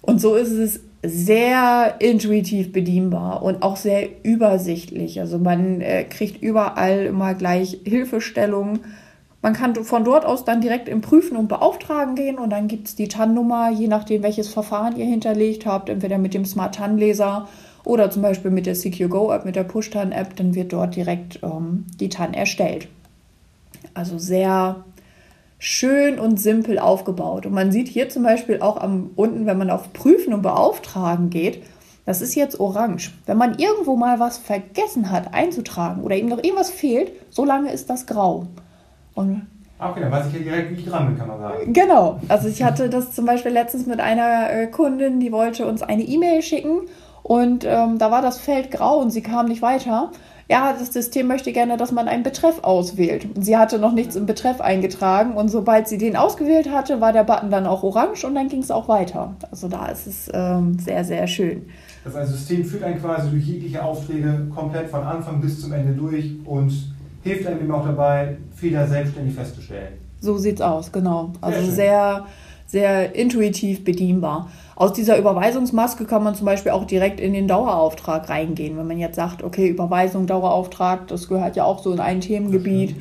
Und 0.00 0.20
so 0.20 0.36
ist 0.36 0.52
es 0.52 0.80
sehr 1.04 1.96
intuitiv 1.98 2.72
bedienbar 2.72 3.42
und 3.42 3.62
auch 3.62 3.76
sehr 3.76 4.08
übersichtlich. 4.22 5.18
Also 5.18 5.40
man 5.40 5.80
äh, 5.80 6.04
kriegt 6.04 6.40
überall 6.40 7.06
immer 7.06 7.34
gleich 7.34 7.80
Hilfestellungen 7.84 8.78
man 9.42 9.54
kann 9.54 9.74
von 9.74 10.04
dort 10.04 10.24
aus 10.24 10.44
dann 10.44 10.60
direkt 10.60 10.88
im 10.88 11.00
Prüfen 11.00 11.36
und 11.36 11.48
Beauftragen 11.48 12.14
gehen 12.14 12.38
und 12.38 12.50
dann 12.50 12.68
gibt 12.68 12.86
es 12.86 12.94
die 12.94 13.08
TAN-Nummer, 13.08 13.70
je 13.70 13.88
nachdem, 13.88 14.22
welches 14.22 14.48
Verfahren 14.48 14.96
ihr 14.96 15.04
hinterlegt 15.04 15.66
habt, 15.66 15.88
entweder 15.88 16.16
mit 16.18 16.32
dem 16.32 16.44
Smart 16.44 16.76
TAN-Leser 16.76 17.48
oder 17.84 18.08
zum 18.10 18.22
Beispiel 18.22 18.52
mit 18.52 18.66
der 18.66 18.76
Secure 18.76 19.08
Go 19.08 19.32
App, 19.32 19.44
mit 19.44 19.56
der 19.56 19.64
Push 19.64 19.90
TAN 19.90 20.12
App, 20.12 20.36
dann 20.36 20.54
wird 20.54 20.72
dort 20.72 20.94
direkt 20.94 21.40
ähm, 21.42 21.86
die 21.98 22.08
TAN 22.08 22.34
erstellt. 22.34 22.86
Also 23.94 24.16
sehr 24.16 24.84
schön 25.58 26.20
und 26.20 26.38
simpel 26.40 26.78
aufgebaut. 26.78 27.44
Und 27.44 27.52
man 27.52 27.72
sieht 27.72 27.88
hier 27.88 28.08
zum 28.08 28.22
Beispiel 28.22 28.60
auch 28.60 28.76
am 28.80 29.10
unten, 29.16 29.46
wenn 29.46 29.58
man 29.58 29.70
auf 29.70 29.92
Prüfen 29.92 30.32
und 30.32 30.42
Beauftragen 30.42 31.30
geht, 31.30 31.64
das 32.04 32.20
ist 32.20 32.36
jetzt 32.36 32.58
orange. 32.60 33.12
Wenn 33.26 33.38
man 33.38 33.58
irgendwo 33.58 33.96
mal 33.96 34.20
was 34.20 34.38
vergessen 34.38 35.10
hat 35.10 35.34
einzutragen 35.34 36.02
oder 36.02 36.16
ihm 36.16 36.26
noch 36.26 36.42
irgendwas 36.42 36.70
fehlt, 36.70 37.12
so 37.30 37.44
lange 37.44 37.72
ist 37.72 37.90
das 37.90 38.06
grau. 38.06 38.46
Und 39.14 39.46
ah, 39.78 39.90
Okay, 39.90 40.00
dann 40.00 40.12
weiß 40.12 40.26
ich 40.28 40.34
ja 40.34 40.38
direkt, 40.40 40.70
wie 40.70 40.80
ich 40.80 40.88
dran 40.88 41.06
bin, 41.06 41.18
kann 41.18 41.28
man 41.28 41.40
sagen. 41.40 41.72
Genau. 41.72 42.20
Also 42.28 42.48
ich 42.48 42.62
hatte 42.62 42.88
das 42.88 43.12
zum 43.12 43.26
Beispiel 43.26 43.52
letztens 43.52 43.86
mit 43.86 44.00
einer 44.00 44.50
äh, 44.50 44.66
Kundin, 44.68 45.20
die 45.20 45.32
wollte 45.32 45.66
uns 45.66 45.82
eine 45.82 46.02
E-Mail 46.02 46.42
schicken 46.42 46.82
und 47.22 47.64
ähm, 47.64 47.98
da 47.98 48.10
war 48.10 48.22
das 48.22 48.38
Feld 48.38 48.70
grau 48.70 48.98
und 48.98 49.10
sie 49.10 49.22
kam 49.22 49.46
nicht 49.46 49.62
weiter. 49.62 50.10
Ja, 50.48 50.74
das 50.78 50.92
System 50.92 51.28
möchte 51.28 51.52
gerne, 51.52 51.76
dass 51.76 51.92
man 51.92 52.08
einen 52.08 52.24
Betreff 52.24 52.62
auswählt. 52.62 53.26
Sie 53.40 53.56
hatte 53.56 53.78
noch 53.78 53.92
nichts 53.92 54.16
im 54.16 54.26
Betreff 54.26 54.60
eingetragen 54.60 55.34
und 55.34 55.48
sobald 55.48 55.88
sie 55.88 55.98
den 55.98 56.16
ausgewählt 56.16 56.70
hatte, 56.70 57.00
war 57.00 57.12
der 57.12 57.24
Button 57.24 57.50
dann 57.50 57.66
auch 57.66 57.82
orange 57.82 58.24
und 58.26 58.34
dann 58.34 58.48
ging 58.48 58.60
es 58.60 58.70
auch 58.70 58.88
weiter. 58.88 59.34
Also 59.50 59.68
da 59.68 59.86
ist 59.86 60.06
es 60.06 60.30
ähm, 60.34 60.78
sehr, 60.78 61.04
sehr 61.04 61.26
schön. 61.26 61.66
Das 62.04 62.16
heißt, 62.16 62.32
System 62.32 62.64
führt 62.64 62.82
einen 62.82 63.00
quasi 63.00 63.30
durch 63.30 63.44
jegliche 63.44 63.82
Aufträge 63.82 64.48
komplett 64.54 64.90
von 64.90 65.02
Anfang 65.04 65.40
bis 65.40 65.60
zum 65.60 65.72
Ende 65.72 65.92
durch 65.92 66.32
und 66.44 66.91
hilft 67.22 67.46
einem 67.46 67.60
eben 67.60 67.72
auch 67.72 67.84
dabei, 67.84 68.36
Fehler 68.54 68.86
selbstständig 68.86 69.34
festzustellen. 69.34 69.94
So 70.20 70.38
sieht's 70.38 70.60
aus, 70.60 70.92
genau. 70.92 71.32
Also 71.40 71.60
sehr, 71.62 71.70
sehr, 71.70 72.26
sehr 72.66 73.14
intuitiv 73.14 73.84
bedienbar. 73.84 74.48
Aus 74.76 74.92
dieser 74.92 75.18
Überweisungsmaske 75.18 76.04
kann 76.04 76.24
man 76.24 76.34
zum 76.34 76.46
Beispiel 76.46 76.72
auch 76.72 76.84
direkt 76.84 77.20
in 77.20 77.32
den 77.32 77.48
Dauerauftrag 77.48 78.28
reingehen. 78.28 78.76
Wenn 78.76 78.86
man 78.86 78.98
jetzt 78.98 79.16
sagt, 79.16 79.42
okay, 79.42 79.68
Überweisung, 79.68 80.26
Dauerauftrag, 80.26 81.08
das 81.08 81.28
gehört 81.28 81.56
ja 81.56 81.64
auch 81.64 81.82
so 81.82 81.92
in 81.92 82.00
ein 82.00 82.20
Themengebiet. 82.20 82.96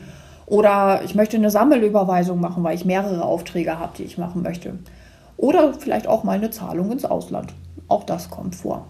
Oder 0.46 1.01
ich 1.06 1.16
möchte 1.16 1.38
eine 1.38 1.50
Sammelüberweisung 1.50 2.42
machen, 2.42 2.63
weil 2.63 2.75
ich 2.75 2.86
mehrere 2.86 3.24
Aufträge 3.24 3.80
habe, 3.80 3.94
die 3.98 4.04
ich 4.04 4.18
machen 4.18 4.42
möchte. 4.42 4.80
Oder 5.38 5.74
vielleicht 5.74 6.08
auch 6.08 6.24
mal 6.24 6.34
eine 6.34 6.51
Zahlung 6.51 6.92
ins 6.92 7.06
Ausland. 7.06 7.54
Auch 7.88 8.04
das 8.04 8.30
kommt 8.30 8.56
vor. 8.56 8.86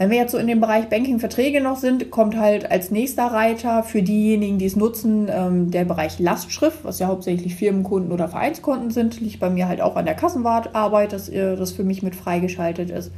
Wenn 0.00 0.08
wir 0.08 0.16
jetzt 0.16 0.32
so 0.32 0.38
in 0.38 0.46
dem 0.46 0.60
Bereich 0.60 0.88
Banking-Verträge 0.88 1.60
noch 1.60 1.76
sind, 1.76 2.10
kommt 2.10 2.34
halt 2.34 2.70
als 2.70 2.90
nächster 2.90 3.26
Reiter 3.26 3.82
für 3.82 4.02
diejenigen, 4.02 4.56
die 4.56 4.64
es 4.64 4.74
nutzen, 4.74 5.28
ähm, 5.30 5.70
der 5.70 5.84
Bereich 5.84 6.18
Lastschrift, 6.18 6.84
was 6.84 7.00
ja 7.00 7.06
hauptsächlich 7.06 7.54
Firmenkunden 7.54 8.10
oder 8.10 8.26
Vereinskonten 8.26 8.90
sind. 8.90 9.20
Liegt 9.20 9.40
bei 9.40 9.50
mir 9.50 9.68
halt 9.68 9.82
auch 9.82 9.96
an 9.96 10.06
der 10.06 10.14
Kassenwartarbeit, 10.14 11.12
dass 11.12 11.28
äh, 11.28 11.54
das 11.54 11.72
für 11.72 11.84
mich 11.84 12.02
mit 12.02 12.16
freigeschaltet 12.16 12.88
ist. 12.88 13.12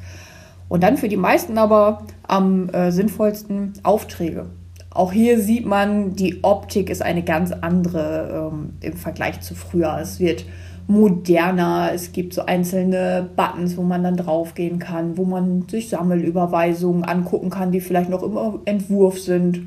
Und 0.68 0.82
dann 0.82 0.96
für 0.96 1.06
die 1.06 1.16
meisten 1.16 1.56
aber 1.56 2.02
am 2.26 2.68
äh, 2.70 2.90
sinnvollsten 2.90 3.74
Aufträge. 3.84 4.46
Auch 4.90 5.12
hier 5.12 5.38
sieht 5.38 5.64
man, 5.64 6.16
die 6.16 6.42
Optik 6.42 6.90
ist 6.90 7.00
eine 7.02 7.22
ganz 7.22 7.52
andere 7.52 8.50
ähm, 8.52 8.70
im 8.80 8.94
Vergleich 8.94 9.40
zu 9.40 9.54
früher. 9.54 9.98
Es 10.02 10.18
wird 10.18 10.46
moderner. 10.86 11.90
Es 11.94 12.12
gibt 12.12 12.34
so 12.34 12.46
einzelne 12.46 13.28
Buttons, 13.36 13.76
wo 13.76 13.82
man 13.82 14.02
dann 14.02 14.16
draufgehen 14.16 14.78
kann, 14.78 15.16
wo 15.16 15.24
man 15.24 15.68
sich 15.68 15.88
Sammelüberweisungen 15.88 17.04
angucken 17.04 17.50
kann, 17.50 17.72
die 17.72 17.80
vielleicht 17.80 18.10
noch 18.10 18.22
im 18.22 18.60
Entwurf 18.64 19.20
sind, 19.20 19.66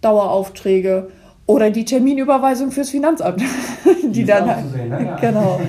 Daueraufträge 0.00 1.08
oder 1.46 1.70
die 1.70 1.84
Terminüberweisung 1.84 2.70
fürs 2.70 2.90
Finanzamt, 2.90 3.42
die, 4.02 4.08
die 4.10 4.24
dann 4.24 4.68
sehen, 4.70 4.88
ne? 4.88 5.16
genau. 5.20 5.60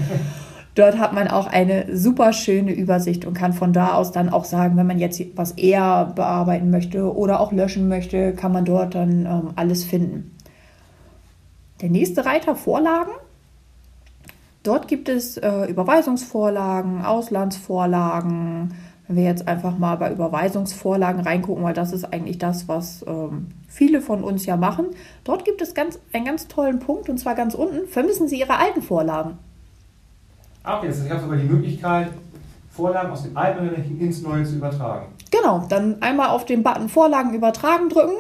Dort 0.75 0.99
hat 0.99 1.11
man 1.11 1.27
auch 1.27 1.47
eine 1.47 1.97
super 1.97 2.31
schöne 2.31 2.71
Übersicht 2.71 3.25
und 3.25 3.33
kann 3.33 3.51
von 3.51 3.73
da 3.73 3.95
aus 3.95 4.13
dann 4.13 4.29
auch 4.29 4.45
sagen, 4.45 4.77
wenn 4.77 4.87
man 4.87 4.99
jetzt 4.99 5.21
was 5.35 5.51
eher 5.51 6.13
bearbeiten 6.15 6.69
möchte 6.69 7.13
oder 7.13 7.41
auch 7.41 7.51
löschen 7.51 7.89
möchte, 7.89 8.33
kann 8.33 8.53
man 8.53 8.63
dort 8.63 8.95
dann 8.95 9.25
ähm, 9.25 9.49
alles 9.55 9.83
finden. 9.83 10.31
Der 11.81 11.89
nächste 11.89 12.25
Reiter 12.25 12.55
Vorlagen. 12.55 13.11
Dort 14.63 14.87
gibt 14.87 15.09
es 15.09 15.37
äh, 15.37 15.65
Überweisungsvorlagen, 15.65 17.03
Auslandsvorlagen. 17.03 18.73
Wenn 19.07 19.15
wir 19.15 19.23
jetzt 19.23 19.47
einfach 19.47 19.77
mal 19.77 19.95
bei 19.95 20.11
Überweisungsvorlagen 20.11 21.21
reingucken, 21.21 21.63
weil 21.63 21.73
das 21.73 21.91
ist 21.91 22.05
eigentlich 22.05 22.37
das, 22.37 22.67
was 22.67 23.03
ähm, 23.07 23.47
viele 23.67 24.01
von 24.01 24.23
uns 24.23 24.45
ja 24.45 24.55
machen. 24.57 24.87
Dort 25.23 25.43
gibt 25.45 25.61
es 25.61 25.73
ganz, 25.73 25.99
einen 26.13 26.25
ganz 26.25 26.47
tollen 26.47 26.79
Punkt 26.79 27.09
und 27.09 27.17
zwar 27.17 27.35
ganz 27.35 27.55
unten. 27.55 27.87
Vermissen 27.87 28.27
Sie 28.27 28.39
Ihre 28.39 28.57
alten 28.57 28.81
Vorlagen? 28.81 29.37
Das 30.63 30.81
heißt, 30.81 31.05
ich 31.05 31.11
habe 31.11 31.21
sogar 31.21 31.37
die 31.37 31.47
Möglichkeit, 31.47 32.09
Vorlagen 32.69 33.11
aus 33.11 33.23
dem 33.23 33.35
alten 33.35 33.99
ins 33.99 34.21
neue 34.21 34.43
zu 34.43 34.55
übertragen. 34.55 35.07
Genau, 35.31 35.65
dann 35.67 36.01
einmal 36.01 36.29
auf 36.29 36.45
den 36.45 36.63
Button 36.63 36.87
Vorlagen 36.87 37.33
übertragen 37.33 37.89
drücken 37.89 38.15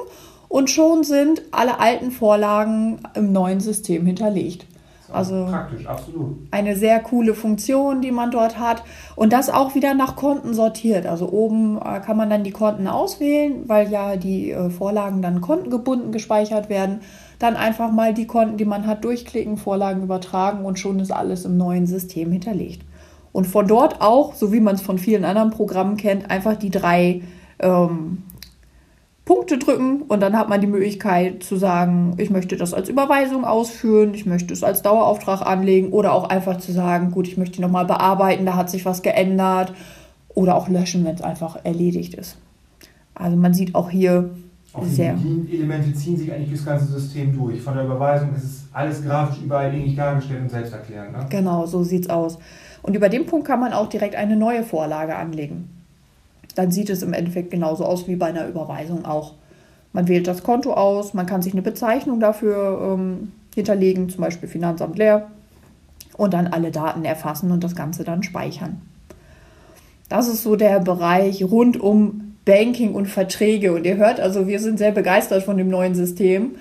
und 0.49 0.69
schon 0.69 1.03
sind 1.03 1.41
alle 1.51 1.79
alten 1.79 2.11
Vorlagen 2.11 2.99
im 3.13 3.31
neuen 3.31 3.59
System 3.59 4.05
hinterlegt. 4.05 4.65
Also 5.13 5.45
praktisch, 5.49 5.85
absolut. 5.85 6.37
Eine 6.51 6.75
sehr 6.75 6.99
coole 6.99 7.33
Funktion, 7.33 8.01
die 8.01 8.11
man 8.11 8.31
dort 8.31 8.59
hat. 8.59 8.83
Und 9.15 9.33
das 9.33 9.49
auch 9.49 9.75
wieder 9.75 9.93
nach 9.93 10.15
Konten 10.15 10.53
sortiert. 10.53 11.05
Also 11.05 11.29
oben 11.29 11.77
äh, 11.77 11.99
kann 11.99 12.17
man 12.17 12.29
dann 12.29 12.43
die 12.43 12.51
Konten 12.51 12.87
auswählen, 12.87 13.63
weil 13.67 13.91
ja 13.91 14.15
die 14.15 14.51
äh, 14.51 14.69
Vorlagen 14.69 15.21
dann 15.21 15.41
kontengebunden 15.41 16.11
gespeichert 16.11 16.69
werden 16.69 17.01
dann 17.41 17.55
einfach 17.55 17.91
mal 17.91 18.13
die 18.13 18.27
Konten, 18.27 18.57
die 18.57 18.65
man 18.65 18.85
hat, 18.85 19.03
durchklicken, 19.03 19.57
Vorlagen 19.57 20.03
übertragen 20.03 20.63
und 20.63 20.77
schon 20.77 20.99
ist 20.99 21.11
alles 21.11 21.43
im 21.43 21.57
neuen 21.57 21.87
System 21.87 22.31
hinterlegt. 22.31 22.85
Und 23.31 23.47
von 23.47 23.67
dort 23.67 24.01
auch, 24.01 24.35
so 24.35 24.53
wie 24.53 24.59
man 24.59 24.75
es 24.75 24.81
von 24.81 24.99
vielen 24.99 25.25
anderen 25.25 25.49
Programmen 25.49 25.97
kennt, 25.97 26.29
einfach 26.29 26.55
die 26.55 26.69
drei 26.69 27.21
ähm, 27.59 28.23
Punkte 29.31 29.57
drücken 29.57 30.01
und 30.01 30.19
dann 30.19 30.37
hat 30.37 30.49
man 30.49 30.59
die 30.59 30.67
Möglichkeit 30.67 31.41
zu 31.41 31.55
sagen, 31.55 32.15
ich 32.17 32.29
möchte 32.29 32.57
das 32.57 32.73
als 32.73 32.89
Überweisung 32.89 33.45
ausführen, 33.45 34.13
ich 34.13 34.25
möchte 34.25 34.53
es 34.53 34.61
als 34.61 34.81
Dauerauftrag 34.81 35.41
anlegen 35.41 35.93
oder 35.93 36.11
auch 36.11 36.27
einfach 36.27 36.57
zu 36.57 36.73
sagen, 36.73 37.11
gut, 37.11 37.29
ich 37.29 37.37
möchte 37.37 37.61
nochmal 37.61 37.85
bearbeiten, 37.85 38.45
da 38.45 38.57
hat 38.57 38.69
sich 38.69 38.85
was 38.85 39.03
geändert 39.03 39.73
oder 40.27 40.55
auch 40.55 40.67
löschen, 40.67 41.05
wenn 41.05 41.15
es 41.15 41.21
einfach 41.21 41.63
erledigt 41.63 42.13
ist. 42.15 42.39
Also 43.15 43.37
man 43.37 43.53
sieht 43.53 43.73
auch 43.73 43.89
hier, 43.89 44.31
auch 44.73 44.83
die 44.85 45.55
Elemente 45.55 45.93
ziehen 45.93 46.17
sich 46.17 46.29
eigentlich 46.29 46.51
das 46.51 46.65
ganze 46.65 46.87
System 46.87 47.33
durch. 47.33 47.61
Von 47.61 47.75
der 47.75 47.85
Überweisung 47.85 48.35
ist 48.35 48.43
es 48.43 48.63
alles 48.73 49.01
grafisch 49.01 49.41
überall 49.41 49.73
ähnlich 49.73 49.95
dargestellt 49.95 50.41
und 50.41 50.51
selbsterklärend. 50.51 51.13
Ne? 51.13 51.25
Genau, 51.29 51.65
so 51.65 51.83
sieht 51.83 52.03
es 52.03 52.09
aus. 52.09 52.37
Und 52.81 52.97
über 52.97 53.07
den 53.07 53.25
Punkt 53.25 53.47
kann 53.47 53.61
man 53.61 53.71
auch 53.71 53.87
direkt 53.87 54.15
eine 54.15 54.35
neue 54.35 54.63
Vorlage 54.63 55.15
anlegen. 55.15 55.80
Dann 56.55 56.71
sieht 56.71 56.89
es 56.89 57.03
im 57.03 57.13
Endeffekt 57.13 57.51
genauso 57.51 57.85
aus 57.85 58.07
wie 58.07 58.15
bei 58.15 58.27
einer 58.27 58.47
Überweisung 58.47 59.05
auch. 59.05 59.33
Man 59.93 60.07
wählt 60.07 60.27
das 60.27 60.43
Konto 60.43 60.73
aus, 60.73 61.13
man 61.13 61.25
kann 61.25 61.41
sich 61.41 61.53
eine 61.53 61.61
Bezeichnung 61.61 62.19
dafür 62.19 62.95
ähm, 62.97 63.33
hinterlegen, 63.53 64.09
zum 64.09 64.21
Beispiel 64.21 64.47
Finanzamt 64.47 64.97
leer, 64.97 65.27
und 66.17 66.33
dann 66.33 66.47
alle 66.47 66.71
Daten 66.71 67.03
erfassen 67.03 67.51
und 67.51 67.63
das 67.63 67.75
Ganze 67.75 68.03
dann 68.03 68.23
speichern. 68.23 68.81
Das 70.07 70.27
ist 70.27 70.43
so 70.43 70.55
der 70.55 70.79
Bereich 70.79 71.43
rund 71.43 71.79
um 71.79 72.35
Banking 72.45 72.93
und 72.93 73.07
Verträge. 73.07 73.73
Und 73.73 73.85
ihr 73.85 73.97
hört 73.97 74.19
also, 74.19 74.47
wir 74.47 74.59
sind 74.59 74.77
sehr 74.77 74.91
begeistert 74.91 75.43
von 75.43 75.57
dem 75.57 75.69
neuen 75.69 75.95
System. 75.95 76.55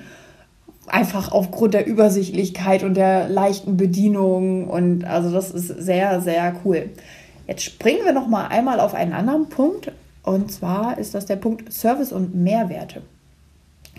Einfach 0.87 1.33
aufgrund 1.33 1.75
der 1.75 1.87
Übersichtlichkeit 1.87 2.83
und 2.85 2.95
der 2.95 3.29
leichten 3.29 3.77
Bedienung. 3.77 4.69
Und 4.69 5.05
also 5.05 5.33
das 5.33 5.51
ist 5.51 5.67
sehr, 5.67 6.21
sehr 6.21 6.55
cool. 6.65 6.91
Jetzt 7.51 7.65
springen 7.65 8.05
wir 8.05 8.13
noch 8.13 8.29
mal 8.29 8.47
einmal 8.47 8.79
auf 8.79 8.95
einen 8.95 9.13
anderen 9.13 9.49
Punkt. 9.49 9.91
Und 10.23 10.53
zwar 10.53 10.99
ist 10.99 11.17
das 11.17 11.27
der 11.27 11.35
Punkt 11.35 11.73
Service 11.73 12.13
und 12.13 12.33
Mehrwerte. 12.33 13.03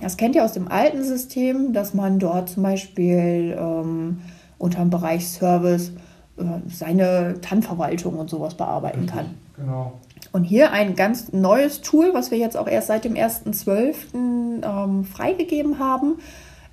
Das 0.02 0.16
kennt 0.16 0.36
ihr 0.36 0.46
aus 0.46 0.54
dem 0.54 0.70
alten 0.70 1.04
System, 1.04 1.74
dass 1.74 1.94
man 1.94 2.18
dort 2.18 2.48
zum 2.48 2.64
Beispiel 2.64 3.58
ähm, 3.60 4.22
unter 4.58 4.80
dem 4.80 4.90
Bereich 4.90 5.28
Service 5.28 5.92
äh, 6.38 6.44
seine 6.70 7.42
TAN-Verwaltung 7.42 8.18
und 8.20 8.30
sowas 8.30 8.54
bearbeiten 8.54 9.06
kann. 9.06 9.32
Genau. 9.58 10.00
Und 10.32 10.46
hier 10.46 10.72
ein 10.72 10.96
ganz 10.96 11.34
neues 11.34 11.82
Tool, 11.82 12.14
was 12.14 12.32
wir 12.32 12.38
jetzt 12.38 12.56
auch 12.56 12.70
erst 12.70 12.88
seit 12.88 13.04
dem 13.04 13.16
1.12. 13.16 14.64
Ähm, 14.64 15.04
freigegeben 15.04 15.78
haben, 15.78 16.20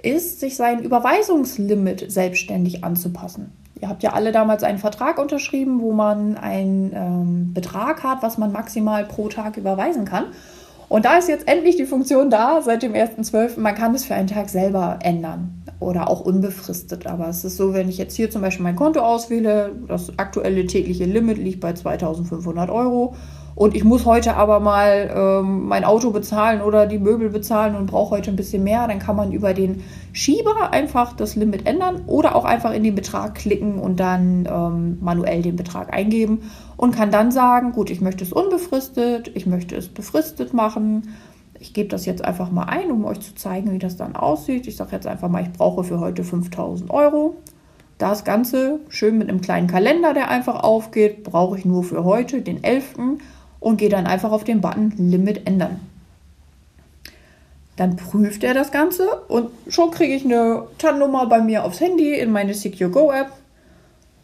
ist, 0.00 0.38
sich 0.38 0.54
sein 0.54 0.80
Überweisungslimit 0.84 2.08
selbstständig 2.08 2.84
anzupassen. 2.84 3.50
Ihr 3.80 3.88
habt 3.88 4.02
ja 4.02 4.12
alle 4.12 4.32
damals 4.32 4.62
einen 4.62 4.78
Vertrag 4.78 5.18
unterschrieben, 5.18 5.80
wo 5.80 5.92
man 5.92 6.36
einen 6.36 6.92
ähm, 6.94 7.54
Betrag 7.54 8.02
hat, 8.02 8.22
was 8.22 8.38
man 8.38 8.52
maximal 8.52 9.04
pro 9.04 9.28
Tag 9.28 9.56
überweisen 9.56 10.04
kann. 10.04 10.26
Und 10.88 11.04
da 11.04 11.18
ist 11.18 11.28
jetzt 11.28 11.46
endlich 11.46 11.76
die 11.76 11.84
Funktion 11.84 12.30
da, 12.30 12.62
seit 12.62 12.82
dem 12.82 12.94
1.12. 12.94 13.60
Man 13.60 13.74
kann 13.74 13.94
es 13.94 14.06
für 14.06 14.14
einen 14.14 14.26
Tag 14.26 14.48
selber 14.48 14.98
ändern 15.02 15.62
oder 15.80 16.08
auch 16.08 16.20
unbefristet. 16.20 17.06
Aber 17.06 17.28
es 17.28 17.44
ist 17.44 17.58
so, 17.58 17.74
wenn 17.74 17.88
ich 17.88 17.98
jetzt 17.98 18.16
hier 18.16 18.30
zum 18.30 18.40
Beispiel 18.40 18.64
mein 18.64 18.76
Konto 18.76 19.00
auswähle, 19.00 19.72
das 19.86 20.18
aktuelle 20.18 20.66
tägliche 20.66 21.04
Limit 21.04 21.36
liegt 21.36 21.60
bei 21.60 21.74
2500 21.74 22.70
Euro 22.70 23.14
und 23.58 23.74
ich 23.74 23.82
muss 23.82 24.06
heute 24.06 24.36
aber 24.36 24.60
mal 24.60 25.10
ähm, 25.12 25.66
mein 25.66 25.82
Auto 25.82 26.12
bezahlen 26.12 26.62
oder 26.62 26.86
die 26.86 27.00
Möbel 27.00 27.28
bezahlen 27.28 27.74
und 27.74 27.86
brauche 27.86 28.12
heute 28.12 28.30
ein 28.30 28.36
bisschen 28.36 28.62
mehr, 28.62 28.86
dann 28.86 29.00
kann 29.00 29.16
man 29.16 29.32
über 29.32 29.52
den 29.52 29.82
Schieber 30.18 30.72
einfach 30.72 31.12
das 31.12 31.36
Limit 31.36 31.64
ändern 31.64 32.02
oder 32.08 32.34
auch 32.34 32.44
einfach 32.44 32.72
in 32.72 32.82
den 32.82 32.96
Betrag 32.96 33.36
klicken 33.36 33.78
und 33.78 34.00
dann 34.00 34.48
ähm, 34.50 34.98
manuell 35.00 35.42
den 35.42 35.54
Betrag 35.54 35.92
eingeben 35.92 36.50
und 36.76 36.92
kann 36.92 37.12
dann 37.12 37.30
sagen, 37.30 37.70
gut, 37.70 37.88
ich 37.88 38.00
möchte 38.00 38.24
es 38.24 38.32
unbefristet, 38.32 39.30
ich 39.34 39.46
möchte 39.46 39.76
es 39.76 39.86
befristet 39.86 40.52
machen. 40.52 41.14
Ich 41.60 41.72
gebe 41.72 41.88
das 41.88 42.04
jetzt 42.04 42.24
einfach 42.24 42.50
mal 42.50 42.64
ein, 42.64 42.90
um 42.90 43.04
euch 43.04 43.20
zu 43.20 43.36
zeigen, 43.36 43.72
wie 43.72 43.78
das 43.78 43.96
dann 43.96 44.16
aussieht. 44.16 44.66
Ich 44.66 44.74
sage 44.74 44.90
jetzt 44.90 45.06
einfach 45.06 45.28
mal, 45.28 45.44
ich 45.44 45.52
brauche 45.52 45.84
für 45.84 46.00
heute 46.00 46.24
5000 46.24 46.90
Euro. 46.90 47.36
Das 47.98 48.24
Ganze 48.24 48.80
schön 48.88 49.18
mit 49.18 49.28
einem 49.28 49.40
kleinen 49.40 49.68
Kalender, 49.68 50.14
der 50.14 50.30
einfach 50.30 50.64
aufgeht, 50.64 51.22
brauche 51.22 51.56
ich 51.56 51.64
nur 51.64 51.84
für 51.84 52.02
heute, 52.02 52.42
den 52.42 52.64
11 52.64 52.96
und 53.60 53.76
gehe 53.76 53.88
dann 53.88 54.08
einfach 54.08 54.32
auf 54.32 54.42
den 54.42 54.60
Button 54.60 54.94
Limit 54.96 55.46
ändern. 55.46 55.78
Dann 57.78 57.96
prüft 57.96 58.44
er 58.44 58.52
das 58.52 58.70
Ganze 58.70 59.08
und 59.28 59.50
schon 59.68 59.90
kriege 59.90 60.14
ich 60.14 60.24
eine 60.24 60.64
TAN-Nummer 60.78 61.26
bei 61.26 61.40
mir 61.40 61.64
aufs 61.64 61.80
Handy 61.80 62.18
in 62.18 62.30
meine 62.30 62.52
Secure 62.52 62.90
Go 62.90 63.10
App 63.10 63.32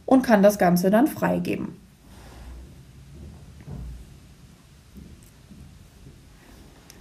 und 0.04 0.22
kann 0.22 0.42
das 0.42 0.58
Ganze 0.58 0.90
dann 0.90 1.06
freigeben. 1.06 1.68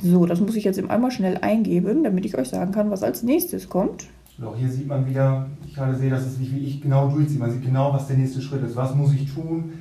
So, 0.01 0.25
das 0.25 0.39
muss 0.39 0.55
ich 0.55 0.63
jetzt 0.63 0.79
einmal 0.79 1.11
schnell 1.11 1.37
eingeben, 1.41 2.03
damit 2.03 2.25
ich 2.25 2.37
euch 2.37 2.49
sagen 2.49 2.71
kann, 2.71 2.91
was 2.91 3.03
als 3.03 3.23
nächstes 3.23 3.69
kommt. 3.69 4.05
auch 4.41 4.55
hier 4.55 4.69
sieht 4.69 4.87
man 4.87 5.07
wieder, 5.09 5.49
ich 5.65 5.73
gerade 5.73 5.95
sehe, 5.95 6.09
dass 6.09 6.25
es 6.25 6.37
nicht 6.37 6.53
wie 6.53 6.65
ich 6.65 6.81
genau 6.81 7.09
durchzieht. 7.09 7.39
Man 7.39 7.51
sieht 7.51 7.63
genau, 7.63 7.93
was 7.93 8.07
der 8.07 8.17
nächste 8.17 8.41
Schritt 8.41 8.63
ist. 8.63 8.75
Was 8.75 8.93
muss 8.95 9.13
ich 9.13 9.33
tun? 9.33 9.73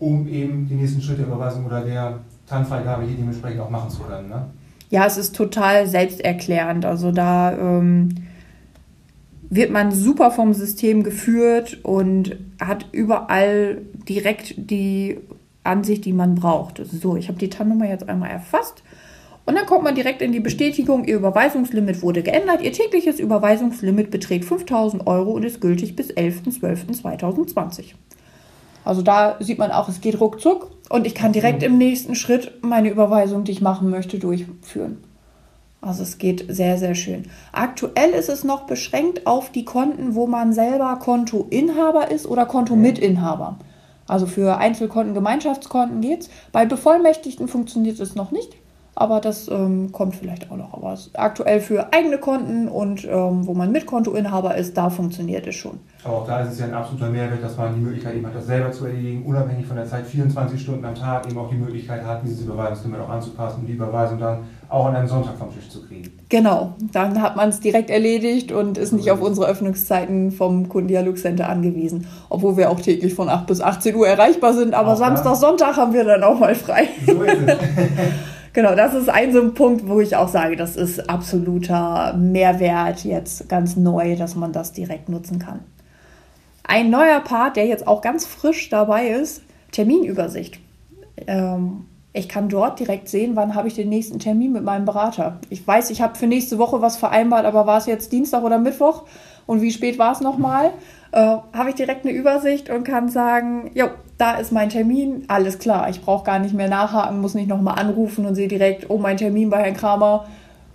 um 0.00 0.26
eben 0.26 0.66
die 0.66 0.74
nächsten 0.74 1.00
Schritte 1.00 1.18
der 1.18 1.26
Überweisung 1.26 1.66
oder 1.66 1.82
der 1.82 2.18
TAN-Freigabe 2.46 3.04
hier 3.04 3.16
dementsprechend 3.16 3.60
auch 3.60 3.70
machen 3.70 3.90
zu 3.90 4.00
können. 4.00 4.28
Ne? 4.28 4.46
Ja, 4.90 5.06
es 5.06 5.16
ist 5.16 5.36
total 5.36 5.86
selbsterklärend. 5.86 6.84
Also 6.84 7.12
da 7.12 7.56
ähm, 7.56 8.08
wird 9.48 9.70
man 9.70 9.92
super 9.92 10.32
vom 10.32 10.52
System 10.52 11.04
geführt 11.04 11.78
und 11.84 12.36
hat 12.60 12.86
überall 12.92 13.82
direkt 14.08 14.54
die 14.56 15.18
Ansicht, 15.62 16.04
die 16.04 16.12
man 16.12 16.34
braucht. 16.34 16.80
So, 16.84 17.16
ich 17.16 17.28
habe 17.28 17.38
die 17.38 17.50
TAN-Nummer 17.50 17.88
jetzt 17.88 18.08
einmal 18.08 18.30
erfasst. 18.30 18.82
Und 19.46 19.56
dann 19.56 19.66
kommt 19.66 19.84
man 19.84 19.94
direkt 19.94 20.22
in 20.22 20.32
die 20.32 20.40
Bestätigung, 20.40 21.04
Ihr 21.04 21.16
Überweisungslimit 21.16 22.02
wurde 22.02 22.22
geändert. 22.22 22.62
Ihr 22.62 22.72
tägliches 22.72 23.18
Überweisungslimit 23.18 24.10
beträgt 24.10 24.44
5000 24.44 25.06
Euro 25.06 25.30
und 25.32 25.44
ist 25.44 25.60
gültig 25.60 25.96
bis 25.96 26.10
11.12.2020. 26.12 27.94
Also 28.84 29.02
da 29.02 29.36
sieht 29.40 29.58
man 29.58 29.70
auch, 29.70 29.88
es 29.88 30.00
geht 30.00 30.20
ruckzuck 30.20 30.70
und 30.90 31.06
ich 31.06 31.14
kann 31.14 31.32
direkt 31.32 31.62
im 31.62 31.78
nächsten 31.78 32.14
Schritt 32.16 32.52
meine 32.62 32.90
Überweisung, 32.90 33.44
die 33.44 33.52
ich 33.52 33.62
machen 33.62 33.88
möchte, 33.88 34.18
durchführen. 34.18 34.98
Also 35.80 36.02
es 36.02 36.18
geht 36.18 36.44
sehr, 36.48 36.76
sehr 36.76 36.94
schön. 36.94 37.30
Aktuell 37.52 38.10
ist 38.10 38.28
es 38.28 38.44
noch 38.44 38.66
beschränkt 38.66 39.26
auf 39.26 39.50
die 39.50 39.64
Konten, 39.64 40.14
wo 40.14 40.26
man 40.26 40.52
selber 40.52 40.98
Kontoinhaber 41.00 42.10
ist 42.10 42.26
oder 42.26 42.44
Kontomitinhaber. 42.44 43.56
Also 44.06 44.26
für 44.26 44.58
Einzelkonten, 44.58 45.14
Gemeinschaftskonten 45.14 46.00
geht 46.00 46.22
es. 46.22 46.30
Bei 46.50 46.66
Bevollmächtigten 46.66 47.46
funktioniert 47.46 48.00
es 48.00 48.16
noch 48.16 48.32
nicht. 48.32 48.56
Aber 49.00 49.18
das 49.18 49.48
ähm, 49.48 49.92
kommt 49.92 50.14
vielleicht 50.14 50.50
auch 50.50 50.58
noch. 50.58 50.74
Aber 50.74 50.94
aktuell 51.14 51.62
für 51.62 51.90
eigene 51.90 52.18
Konten 52.18 52.68
und 52.68 53.06
ähm, 53.06 53.46
wo 53.46 53.54
man 53.54 53.72
Mitkontoinhaber 53.72 54.54
ist, 54.56 54.76
da 54.76 54.90
funktioniert 54.90 55.46
es 55.46 55.54
schon. 55.54 55.80
Aber 56.04 56.16
auch 56.16 56.26
da 56.26 56.42
ist 56.42 56.52
es 56.52 56.58
ja 56.58 56.66
ein 56.66 56.74
absoluter 56.74 57.08
Mehrwert, 57.08 57.42
dass 57.42 57.56
man 57.56 57.74
die 57.74 57.80
Möglichkeit 57.80 58.16
eben 58.16 58.26
hat, 58.26 58.34
das 58.34 58.46
selber 58.46 58.70
zu 58.72 58.84
erledigen, 58.84 59.24
unabhängig 59.24 59.66
von 59.66 59.76
der 59.76 59.86
Zeit, 59.86 60.06
24 60.06 60.60
Stunden 60.60 60.84
am 60.84 60.94
Tag 60.94 61.26
eben 61.26 61.38
auch 61.38 61.48
die 61.48 61.56
Möglichkeit 61.56 62.04
hat, 62.04 62.22
dieses 62.22 62.42
Überweisungslimit 62.42 63.00
auch 63.00 63.08
anzupassen 63.08 63.60
und 63.60 63.68
die 63.68 63.72
Überweisung 63.72 64.18
dann 64.18 64.40
auch 64.68 64.84
an 64.84 64.96
einem 64.96 65.08
Sonntag 65.08 65.38
vom 65.38 65.48
Tisch 65.50 65.70
zu 65.70 65.82
kriegen. 65.82 66.10
Genau, 66.28 66.74
dann 66.92 67.22
hat 67.22 67.36
man 67.36 67.48
es 67.48 67.60
direkt 67.60 67.88
erledigt 67.88 68.52
und 68.52 68.76
ist 68.76 68.92
nicht 68.92 69.10
auf 69.10 69.22
unsere 69.22 69.46
Öffnungszeiten 69.46 70.30
vom 70.30 70.68
Kundendialogcenter 70.68 71.48
angewiesen. 71.48 72.06
Obwohl 72.28 72.58
wir 72.58 72.68
auch 72.70 72.80
täglich 72.80 73.14
von 73.14 73.30
8 73.30 73.46
bis 73.46 73.62
18 73.62 73.94
Uhr 73.94 74.06
erreichbar 74.06 74.52
sind, 74.52 74.74
aber 74.74 74.92
auch 74.92 74.98
Samstag, 74.98 75.36
Sonntag 75.36 75.78
haben 75.78 75.94
wir 75.94 76.04
dann 76.04 76.22
auch 76.22 76.38
mal 76.38 76.54
frei. 76.54 76.88
So 77.06 77.22
ist 77.22 77.38
es. 77.46 77.56
Genau, 78.52 78.74
das 78.74 78.94
ist 78.94 79.08
ein 79.08 79.32
so 79.32 79.40
ein 79.40 79.54
Punkt, 79.54 79.86
wo 79.86 80.00
ich 80.00 80.16
auch 80.16 80.28
sage, 80.28 80.56
das 80.56 80.74
ist 80.74 81.08
absoluter 81.08 82.14
Mehrwert 82.14 83.04
jetzt 83.04 83.48
ganz 83.48 83.76
neu, 83.76 84.16
dass 84.16 84.34
man 84.34 84.52
das 84.52 84.72
direkt 84.72 85.08
nutzen 85.08 85.38
kann. 85.38 85.60
Ein 86.64 86.90
neuer 86.90 87.20
Part, 87.20 87.56
der 87.56 87.66
jetzt 87.66 87.86
auch 87.86 88.00
ganz 88.00 88.26
frisch 88.26 88.68
dabei 88.68 89.08
ist, 89.08 89.42
Terminübersicht. 89.70 90.58
Ähm, 91.26 91.86
ich 92.12 92.28
kann 92.28 92.48
dort 92.48 92.80
direkt 92.80 93.08
sehen, 93.08 93.36
wann 93.36 93.54
habe 93.54 93.68
ich 93.68 93.74
den 93.74 93.88
nächsten 93.88 94.18
Termin 94.18 94.52
mit 94.52 94.64
meinem 94.64 94.84
Berater. 94.84 95.38
Ich 95.48 95.64
weiß, 95.64 95.90
ich 95.90 96.02
habe 96.02 96.16
für 96.16 96.26
nächste 96.26 96.58
Woche 96.58 96.82
was 96.82 96.96
vereinbart, 96.96 97.44
aber 97.44 97.66
war 97.66 97.78
es 97.78 97.86
jetzt 97.86 98.10
Dienstag 98.10 98.42
oder 98.42 98.58
Mittwoch? 98.58 99.04
Und 99.50 99.62
wie 99.62 99.72
spät 99.72 99.98
war 99.98 100.12
es 100.12 100.20
nochmal? 100.20 100.70
Äh, 101.10 101.18
habe 101.18 101.70
ich 101.70 101.74
direkt 101.74 102.06
eine 102.06 102.14
Übersicht 102.14 102.70
und 102.70 102.84
kann 102.84 103.08
sagen, 103.08 103.72
jo, 103.74 103.86
da 104.16 104.36
ist 104.36 104.52
mein 104.52 104.68
Termin, 104.68 105.24
alles 105.26 105.58
klar, 105.58 105.90
ich 105.90 106.02
brauche 106.02 106.24
gar 106.24 106.38
nicht 106.38 106.54
mehr 106.54 106.68
nachhaken, 106.68 107.20
muss 107.20 107.34
nicht 107.34 107.48
nochmal 107.48 107.76
anrufen 107.76 108.26
und 108.26 108.36
sehe 108.36 108.46
direkt, 108.46 108.88
oh, 108.90 108.98
mein 108.98 109.16
Termin 109.16 109.50
bei 109.50 109.60
Herrn 109.64 109.74
Kramer, 109.74 110.26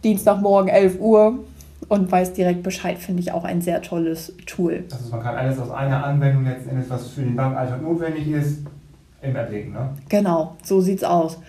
Dienstagmorgen 0.03 0.67
11 0.67 0.99
Uhr 0.99 1.39
und 1.87 2.11
weiß 2.11 2.33
direkt 2.33 2.63
Bescheid, 2.63 2.97
finde 2.97 3.21
ich 3.21 3.31
auch 3.31 3.45
ein 3.45 3.61
sehr 3.61 3.81
tolles 3.81 4.33
Tool. 4.45 4.83
Also 4.91 5.09
man 5.09 5.23
kann 5.23 5.35
alles 5.35 5.57
aus 5.57 5.71
einer 5.71 6.03
Anwendung 6.03 6.43
letzten 6.43 6.71
Endes, 6.71 6.89
was 6.89 7.07
für 7.11 7.21
den 7.21 7.37
Bankalltag 7.37 7.81
notwendig 7.81 8.27
ist, 8.27 8.59
im 9.21 9.37
Erblicken, 9.37 9.71
ne? 9.71 9.91
Genau, 10.09 10.57
so 10.63 10.81
sieht's 10.81 11.05
aus. 11.05 11.39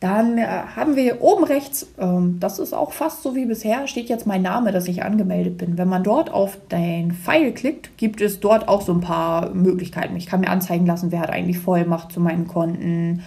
Dann 0.00 0.36
äh, 0.36 0.46
haben 0.76 0.96
wir 0.96 1.22
oben 1.22 1.44
rechts, 1.44 1.86
ähm, 1.98 2.38
das 2.40 2.58
ist 2.58 2.74
auch 2.74 2.92
fast 2.92 3.22
so 3.22 3.34
wie 3.34 3.46
bisher, 3.46 3.86
steht 3.86 4.08
jetzt 4.08 4.26
mein 4.26 4.42
Name, 4.42 4.72
dass 4.72 4.86
ich 4.86 5.02
angemeldet 5.02 5.56
bin. 5.56 5.78
Wenn 5.78 5.88
man 5.88 6.02
dort 6.02 6.30
auf 6.30 6.58
den 6.70 7.12
Pfeil 7.12 7.52
klickt, 7.52 7.96
gibt 7.96 8.20
es 8.20 8.40
dort 8.40 8.68
auch 8.68 8.82
so 8.82 8.92
ein 8.92 9.00
paar 9.00 9.54
Möglichkeiten. 9.54 10.16
Ich 10.16 10.26
kann 10.26 10.40
mir 10.40 10.50
anzeigen 10.50 10.86
lassen, 10.86 11.10
wer 11.10 11.20
hat 11.20 11.30
eigentlich 11.30 11.58
Vollmacht 11.58 12.12
zu 12.12 12.20
meinen 12.20 12.46
Konten. 12.46 13.22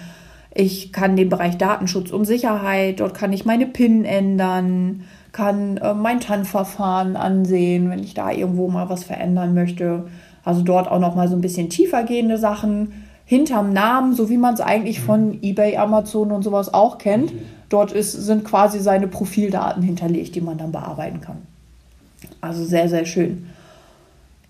Ich 0.53 0.91
kann 0.91 1.15
den 1.15 1.29
Bereich 1.29 1.57
Datenschutz 1.57 2.11
und 2.11 2.25
Sicherheit, 2.25 2.99
dort 2.99 3.13
kann 3.13 3.33
ich 3.33 3.45
meine 3.45 3.65
PIN 3.65 4.05
ändern, 4.05 5.03
kann 5.31 5.77
äh, 5.77 5.93
mein 5.93 6.19
TAN-Verfahren 6.19 7.15
ansehen, 7.15 7.89
wenn 7.89 8.03
ich 8.03 8.13
da 8.13 8.31
irgendwo 8.31 8.67
mal 8.67 8.89
was 8.89 9.03
verändern 9.03 9.53
möchte. 9.53 10.07
Also 10.43 10.61
dort 10.61 10.89
auch 10.89 10.99
noch 10.99 11.15
mal 11.15 11.27
so 11.27 11.35
ein 11.35 11.41
bisschen 11.41 11.69
tiefer 11.69 12.03
gehende 12.03 12.37
Sachen 12.37 13.06
hinterm 13.27 13.73
Namen, 13.73 14.15
so 14.15 14.29
wie 14.29 14.37
man 14.37 14.53
es 14.53 14.61
eigentlich 14.61 15.01
von 15.01 15.37
eBay, 15.43 15.75
Amazon 15.77 16.31
und 16.31 16.43
sowas 16.43 16.73
auch 16.73 16.97
kennt. 16.97 17.33
Dort 17.69 17.91
ist, 17.91 18.13
sind 18.13 18.45
quasi 18.45 18.79
seine 18.79 19.07
Profildaten 19.07 19.83
hinterlegt, 19.83 20.33
die 20.33 20.41
man 20.41 20.57
dann 20.57 20.71
bearbeiten 20.71 21.19
kann. 21.19 21.37
Also 22.39 22.63
sehr, 22.63 22.87
sehr 22.87 23.05
schön. 23.05 23.49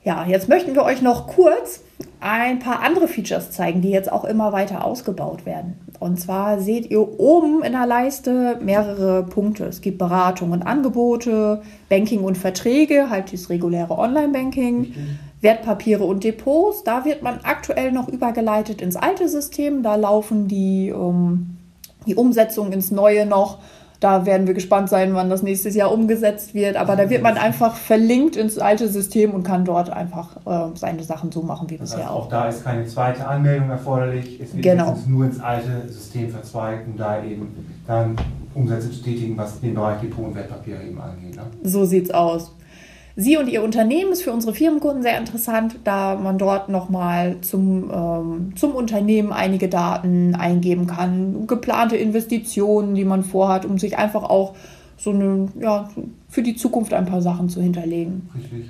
Ja, 0.04 0.26
jetzt 0.26 0.48
möchten 0.48 0.76
wir 0.76 0.84
euch 0.84 1.02
noch 1.02 1.28
kurz 1.28 1.82
ein 2.20 2.60
paar 2.60 2.84
andere 2.84 3.08
Features 3.08 3.50
zeigen, 3.50 3.82
die 3.82 3.90
jetzt 3.90 4.12
auch 4.12 4.24
immer 4.24 4.54
weiter 4.54 4.86
ausgebaut 4.86 5.48
werden. 5.48 5.74
Und 6.00 6.20
zwar 6.20 6.60
seht 6.60 6.92
ihr 6.92 7.20
oben 7.20 7.64
in 7.64 7.72
der 7.72 7.88
Leiste 7.88 8.60
mehrere 8.62 9.24
Punkte. 9.24 9.66
Es 9.66 9.82
gibt 9.82 9.98
Beratung 9.98 10.52
und 10.52 10.62
Angebote, 10.62 11.64
Banking 11.90 12.22
und 12.22 12.38
Verträge, 12.38 13.10
halt 13.10 13.34
das 13.34 13.50
reguläre 13.50 13.98
Online-Banking. 13.98 14.80
Mhm. 14.80 15.20
Wertpapiere 15.42 16.04
und 16.04 16.24
Depots. 16.24 16.84
Da 16.84 17.06
wird 17.06 17.22
man 17.22 17.40
aktuell 17.44 17.92
noch 17.92 18.08
übergeleitet 18.08 18.82
ins 18.82 18.96
alte 18.96 19.30
System. 19.30 19.84
Da 19.84 19.96
laufen 19.96 20.48
die, 20.48 20.92
um, 20.92 21.58
die 22.06 22.16
Umsetzungen 22.16 22.72
ins 22.72 22.92
neue 22.92 23.26
noch. 23.26 23.60
Da 24.00 24.28
werden 24.28 24.46
wir 24.46 24.54
gespannt 24.54 24.90
sein, 24.90 25.16
wann 25.16 25.30
das 25.30 25.42
nächstes 25.42 25.74
Jahr 25.74 25.92
umgesetzt 25.92 26.54
wird. 26.54 26.76
Aber 26.76 26.96
da 26.96 27.10
wird 27.10 27.24
man 27.24 27.36
einfach 27.36 27.76
verlinkt 27.76 28.36
ins 28.36 28.60
alte 28.60 28.88
System 28.88 29.32
und 29.32 29.42
kann 29.42 29.66
dort 29.66 29.90
einfach 29.90 30.38
äh, 30.46 30.76
seine 30.76 31.04
Sachen 31.04 31.32
so 31.32 31.42
machen 31.42 31.70
wie 31.70 31.78
das 31.78 31.90
bisher 31.92 32.06
heißt, 32.06 32.14
auch. 32.14 32.26
Auch 32.26 32.30
da 32.30 32.48
ist 32.48 32.64
keine 32.64 32.86
zweite 32.86 33.28
Anmeldung 33.28 33.72
erforderlich. 33.72 34.40
Es 34.40 34.54
wird 34.54 34.64
genau. 34.64 34.96
nur 35.08 35.26
ins 35.26 35.40
alte 35.40 35.90
System 35.90 36.30
verzweigt, 36.30 36.88
um 36.88 36.96
da 36.96 37.24
eben 37.24 37.56
dann 37.88 38.16
Umsätze 38.54 38.92
zu 38.92 39.02
tätigen, 39.02 39.36
was 39.36 39.60
den 39.62 39.74
Bereich 39.74 40.00
Depot 40.00 40.26
und 40.26 40.36
Wertpapiere 40.36 40.84
eben 40.84 41.02
angeht. 41.02 41.36
Ne? 41.36 41.44
So 41.64 41.86
sieht's 41.86 42.12
aus. 42.12 42.52
Sie 43.20 43.36
und 43.36 43.50
Ihr 43.50 43.64
Unternehmen 43.64 44.12
ist 44.12 44.22
für 44.22 44.32
unsere 44.32 44.54
Firmenkunden 44.54 45.02
sehr 45.02 45.18
interessant, 45.18 45.80
da 45.84 46.14
man 46.16 46.38
dort 46.38 46.70
nochmal 46.70 47.38
zum, 47.42 47.90
ähm, 47.92 48.56
zum 48.56 48.76
Unternehmen 48.76 49.34
einige 49.34 49.70
Daten 49.70 50.36
eingeben 50.36 50.86
kann, 50.86 51.48
geplante 51.48 51.98
Investitionen, 51.98 52.94
die 52.94 53.06
man 53.06 53.24
vorhat, 53.24 53.66
um 53.66 53.80
sich 53.80 53.98
einfach 53.98 54.22
auch 54.22 54.54
so 54.98 55.10
eine, 55.10 55.48
ja, 55.60 55.90
für 56.30 56.44
die 56.44 56.56
Zukunft 56.56 56.94
ein 56.94 57.08
paar 57.08 57.24
Sachen 57.24 57.50
zu 57.50 57.60
hinterlegen. 57.60 58.30
Richtig. 58.36 58.70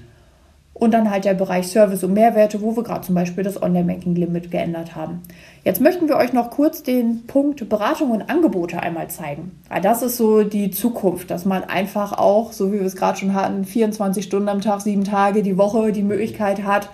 Und 0.73 0.93
dann 0.93 1.11
halt 1.11 1.25
der 1.25 1.33
Bereich 1.33 1.67
Service 1.67 2.05
und 2.05 2.13
Mehrwerte, 2.13 2.61
wo 2.61 2.73
wir 2.77 2.83
gerade 2.83 3.01
zum 3.01 3.15
Beispiel 3.15 3.43
das 3.43 3.61
Online-Banking-Limit 3.61 4.49
geändert 4.49 4.95
haben. 4.95 5.23
Jetzt 5.67 5.81
möchten 5.81 6.07
wir 6.07 6.15
euch 6.15 6.31
noch 6.31 6.49
kurz 6.49 6.81
den 6.81 7.27
Punkt 7.27 7.67
Beratung 7.67 8.11
und 8.11 8.29
Angebote 8.29 8.79
einmal 8.79 9.09
zeigen. 9.09 9.51
Weil 9.67 9.81
das 9.81 10.01
ist 10.01 10.15
so 10.15 10.43
die 10.43 10.71
Zukunft, 10.71 11.29
dass 11.29 11.43
man 11.43 11.65
einfach 11.65 12.13
auch, 12.13 12.53
so 12.53 12.71
wie 12.71 12.79
wir 12.79 12.85
es 12.85 12.95
gerade 12.95 13.19
schon 13.19 13.33
hatten, 13.33 13.65
24 13.65 14.23
Stunden 14.23 14.47
am 14.47 14.61
Tag, 14.61 14.79
sieben 14.79 15.03
Tage 15.03 15.43
die 15.43 15.57
Woche 15.57 15.91
die 15.91 16.03
Möglichkeit 16.03 16.63
hat, 16.63 16.89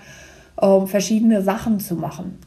ähm, 0.60 0.88
verschiedene 0.88 1.40
Sachen 1.42 1.78
zu 1.78 1.94
machen. 1.94 2.40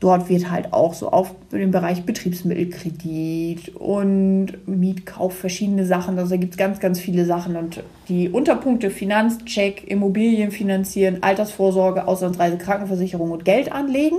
Dort 0.00 0.28
wird 0.28 0.50
halt 0.50 0.74
auch 0.74 0.92
so 0.92 1.08
auf 1.08 1.34
den 1.50 1.70
Bereich 1.70 2.04
Betriebsmittelkredit 2.04 3.76
und 3.76 4.48
Mietkauf 4.66 5.34
verschiedene 5.34 5.86
Sachen. 5.86 6.18
Also 6.18 6.32
da 6.32 6.36
gibt 6.36 6.52
es 6.52 6.58
ganz, 6.58 6.78
ganz 6.78 7.00
viele 7.00 7.24
Sachen. 7.24 7.56
Und 7.56 7.82
die 8.10 8.28
Unterpunkte 8.28 8.90
Finanzcheck, 8.90 9.90
Immobilien 9.90 10.50
finanzieren, 10.50 11.22
Altersvorsorge, 11.22 12.06
Auslandsreise, 12.06 12.58
Krankenversicherung 12.58 13.30
und 13.30 13.46
Geld 13.46 13.72
anlegen. 13.72 14.18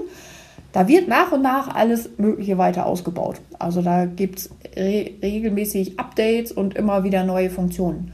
Da 0.73 0.87
wird 0.87 1.07
nach 1.07 1.31
und 1.31 1.41
nach 1.41 1.75
alles 1.75 2.09
Mögliche 2.17 2.57
weiter 2.57 2.85
ausgebaut. 2.85 3.41
Also 3.59 3.81
da 3.81 4.05
gibt 4.05 4.39
es 4.39 4.49
re 4.75 5.11
regelmäßig 5.21 5.99
Updates 5.99 6.51
und 6.51 6.75
immer 6.75 7.03
wieder 7.03 7.23
neue 7.23 7.49
Funktionen. 7.49 8.13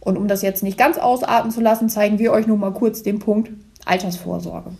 Und 0.00 0.16
um 0.16 0.28
das 0.28 0.42
jetzt 0.42 0.62
nicht 0.62 0.78
ganz 0.78 0.98
ausarten 0.98 1.50
zu 1.50 1.60
lassen, 1.60 1.88
zeigen 1.88 2.18
wir 2.18 2.32
euch 2.32 2.46
nun 2.46 2.60
mal 2.60 2.72
kurz 2.72 3.02
den 3.02 3.18
Punkt 3.18 3.50
Altersvorsorge. 3.84 4.70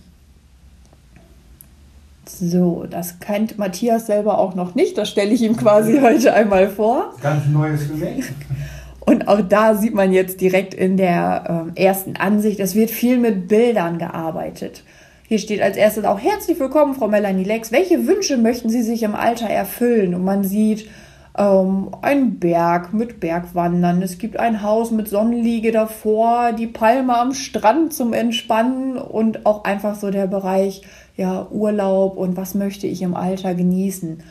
So, 2.26 2.86
das 2.88 3.20
kennt 3.20 3.58
Matthias 3.58 4.06
selber 4.06 4.38
auch 4.38 4.54
noch 4.54 4.74
nicht. 4.74 4.96
Das 4.96 5.10
stelle 5.10 5.32
ich 5.32 5.42
ihm 5.42 5.56
quasi 5.56 6.00
heute 6.00 6.32
einmal 6.32 6.68
vor. 6.68 7.14
Ganz 7.22 7.46
Neues 7.46 7.84
für 7.84 7.94
mich. 7.94 8.24
Und 9.00 9.28
auch 9.28 9.42
da 9.42 9.74
sieht 9.74 9.94
man 9.94 10.12
jetzt 10.12 10.40
direkt 10.40 10.72
in 10.72 10.96
der 10.96 11.66
äh, 11.76 11.84
ersten 11.84 12.16
Ansicht, 12.16 12.58
es 12.58 12.74
wird 12.74 12.90
viel 12.90 13.18
mit 13.18 13.48
Bildern 13.48 13.98
gearbeitet. 13.98 14.82
Hier 15.26 15.38
steht 15.38 15.62
als 15.62 15.78
erstes 15.78 16.04
auch 16.04 16.20
herzlich 16.20 16.60
willkommen, 16.60 16.94
Frau 16.94 17.08
Melanie 17.08 17.44
Lex. 17.44 17.72
Welche 17.72 18.06
Wünsche 18.06 18.36
möchten 18.36 18.68
Sie 18.68 18.82
sich 18.82 19.02
im 19.02 19.14
Alter 19.14 19.48
erfüllen? 19.48 20.14
Und 20.14 20.22
man 20.22 20.44
sieht 20.44 20.86
ähm, 21.38 21.88
einen 22.02 22.38
Berg 22.38 22.92
mit 22.92 23.20
Bergwandern. 23.20 24.02
Es 24.02 24.18
gibt 24.18 24.38
ein 24.38 24.60
Haus 24.60 24.90
mit 24.90 25.08
Sonnenliege 25.08 25.72
davor, 25.72 26.52
die 26.52 26.66
Palme 26.66 27.16
am 27.16 27.32
Strand 27.32 27.94
zum 27.94 28.12
Entspannen 28.12 28.98
und 28.98 29.46
auch 29.46 29.64
einfach 29.64 29.94
so 29.94 30.10
der 30.10 30.26
Bereich 30.26 30.82
ja, 31.16 31.48
Urlaub 31.50 32.18
und 32.18 32.36
was 32.36 32.54
möchte 32.54 32.86
ich 32.86 33.00
im 33.00 33.16
Alter 33.16 33.54
genießen. 33.54 34.22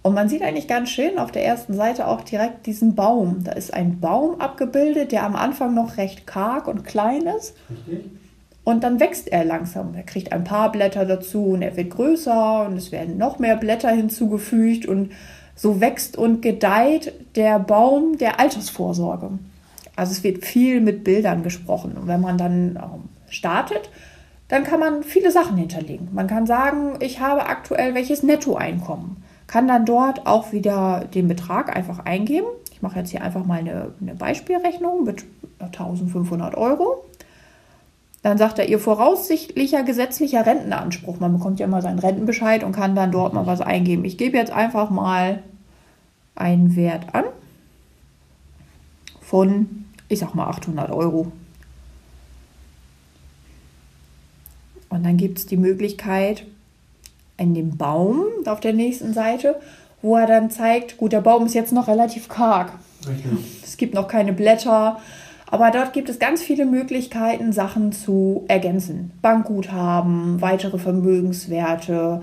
Und 0.00 0.14
man 0.14 0.30
sieht 0.30 0.40
eigentlich 0.40 0.66
ganz 0.68 0.88
schön 0.88 1.18
auf 1.18 1.30
der 1.30 1.44
ersten 1.44 1.74
Seite 1.74 2.06
auch 2.06 2.22
direkt 2.22 2.64
diesen 2.64 2.94
Baum. 2.94 3.44
Da 3.44 3.52
ist 3.52 3.74
ein 3.74 4.00
Baum 4.00 4.40
abgebildet, 4.40 5.12
der 5.12 5.24
am 5.24 5.36
Anfang 5.36 5.74
noch 5.74 5.98
recht 5.98 6.26
karg 6.26 6.68
und 6.68 6.84
klein 6.84 7.26
ist. 7.36 7.54
Richtig. 7.68 8.27
Und 8.68 8.84
dann 8.84 9.00
wächst 9.00 9.28
er 9.28 9.46
langsam. 9.46 9.94
Er 9.94 10.02
kriegt 10.02 10.30
ein 10.30 10.44
paar 10.44 10.70
Blätter 10.70 11.06
dazu 11.06 11.42
und 11.52 11.62
er 11.62 11.74
wird 11.78 11.88
größer 11.88 12.66
und 12.66 12.76
es 12.76 12.92
werden 12.92 13.16
noch 13.16 13.38
mehr 13.38 13.56
Blätter 13.56 13.88
hinzugefügt 13.88 14.84
und 14.84 15.12
so 15.54 15.80
wächst 15.80 16.18
und 16.18 16.42
gedeiht 16.42 17.14
der 17.34 17.60
Baum 17.60 18.18
der 18.18 18.38
Altersvorsorge. 18.38 19.30
Also 19.96 20.12
es 20.12 20.22
wird 20.22 20.44
viel 20.44 20.82
mit 20.82 21.02
Bildern 21.02 21.42
gesprochen. 21.42 21.96
Und 21.98 22.08
wenn 22.08 22.20
man 22.20 22.36
dann 22.36 22.76
ähm, 22.76 23.04
startet, 23.30 23.88
dann 24.48 24.64
kann 24.64 24.80
man 24.80 25.02
viele 25.02 25.30
Sachen 25.30 25.56
hinterlegen. 25.56 26.10
Man 26.12 26.26
kann 26.26 26.46
sagen, 26.46 26.98
ich 27.00 27.20
habe 27.20 27.46
aktuell 27.46 27.94
welches 27.94 28.22
Nettoeinkommen. 28.22 29.16
Kann 29.46 29.66
dann 29.66 29.86
dort 29.86 30.26
auch 30.26 30.52
wieder 30.52 31.06
den 31.14 31.26
Betrag 31.26 31.74
einfach 31.74 32.00
eingeben. 32.00 32.48
Ich 32.70 32.82
mache 32.82 32.98
jetzt 32.98 33.12
hier 33.12 33.22
einfach 33.22 33.46
mal 33.46 33.60
eine, 33.60 33.94
eine 33.98 34.14
Beispielrechnung 34.14 35.04
mit 35.04 35.24
1500 35.58 36.54
Euro. 36.54 37.07
Dann 38.22 38.36
sagt 38.36 38.58
er, 38.58 38.68
ihr 38.68 38.78
voraussichtlicher 38.78 39.84
gesetzlicher 39.84 40.44
Rentenanspruch. 40.44 41.20
Man 41.20 41.34
bekommt 41.34 41.60
ja 41.60 41.66
immer 41.66 41.82
seinen 41.82 42.00
Rentenbescheid 42.00 42.64
und 42.64 42.72
kann 42.72 42.96
dann 42.96 43.12
dort 43.12 43.32
mal 43.32 43.46
was 43.46 43.60
eingeben. 43.60 44.04
Ich 44.04 44.18
gebe 44.18 44.36
jetzt 44.36 44.50
einfach 44.50 44.90
mal 44.90 45.42
einen 46.34 46.74
Wert 46.76 47.14
an 47.14 47.24
von, 49.20 49.84
ich 50.08 50.18
sag 50.18 50.34
mal, 50.34 50.48
800 50.48 50.90
Euro. 50.90 51.30
Und 54.88 55.04
dann 55.04 55.16
gibt 55.16 55.38
es 55.38 55.46
die 55.46 55.56
Möglichkeit 55.56 56.44
in 57.36 57.54
dem 57.54 57.76
Baum 57.76 58.24
auf 58.46 58.60
der 58.60 58.72
nächsten 58.72 59.12
Seite, 59.12 59.60
wo 60.02 60.16
er 60.16 60.26
dann 60.26 60.50
zeigt, 60.50 60.96
gut, 60.96 61.12
der 61.12 61.20
Baum 61.20 61.46
ist 61.46 61.54
jetzt 61.54 61.72
noch 61.72 61.88
relativ 61.88 62.28
karg. 62.28 62.72
Richtig. 63.06 63.32
Es 63.62 63.76
gibt 63.76 63.94
noch 63.94 64.08
keine 64.08 64.32
Blätter, 64.32 65.00
aber 65.50 65.70
dort 65.70 65.92
gibt 65.92 66.08
es 66.08 66.18
ganz 66.18 66.42
viele 66.42 66.66
Möglichkeiten, 66.66 67.52
Sachen 67.52 67.92
zu 67.92 68.44
ergänzen. 68.48 69.12
Bankguthaben, 69.22 70.40
weitere 70.40 70.78
Vermögenswerte. 70.78 72.20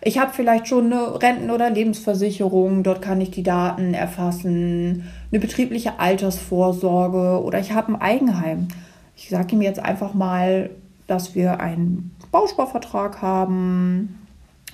Ich 0.00 0.18
habe 0.18 0.32
vielleicht 0.32 0.68
schon 0.68 0.92
eine 0.92 1.20
Renten- 1.20 1.50
oder 1.50 1.70
Lebensversicherung, 1.70 2.84
dort 2.84 3.02
kann 3.02 3.20
ich 3.20 3.32
die 3.32 3.42
Daten 3.42 3.94
erfassen, 3.94 5.04
eine 5.30 5.40
betriebliche 5.40 5.98
Altersvorsorge 5.98 7.42
oder 7.42 7.58
ich 7.58 7.72
habe 7.72 7.92
ein 7.92 8.00
Eigenheim. 8.00 8.68
Ich 9.16 9.28
sage 9.28 9.56
ihm 9.56 9.62
jetzt 9.62 9.80
einfach 9.80 10.14
mal, 10.14 10.70
dass 11.08 11.34
wir 11.34 11.58
einen 11.58 12.14
Bausparvertrag 12.30 13.20
haben 13.20 14.20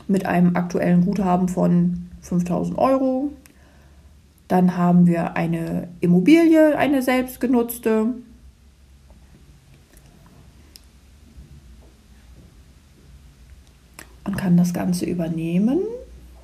mit 0.06 0.26
einem 0.26 0.56
aktuellen 0.56 1.06
Guthaben 1.06 1.48
von 1.48 2.10
5000 2.20 2.76
Euro. 2.76 3.30
Dann 4.48 4.76
haben 4.76 5.06
wir 5.06 5.36
eine 5.36 5.88
Immobilie, 6.00 6.76
eine 6.76 7.02
selbstgenutzte. 7.02 8.14
Und 14.24 14.38
kann 14.38 14.56
das 14.56 14.72
Ganze 14.72 15.06
übernehmen. 15.06 15.80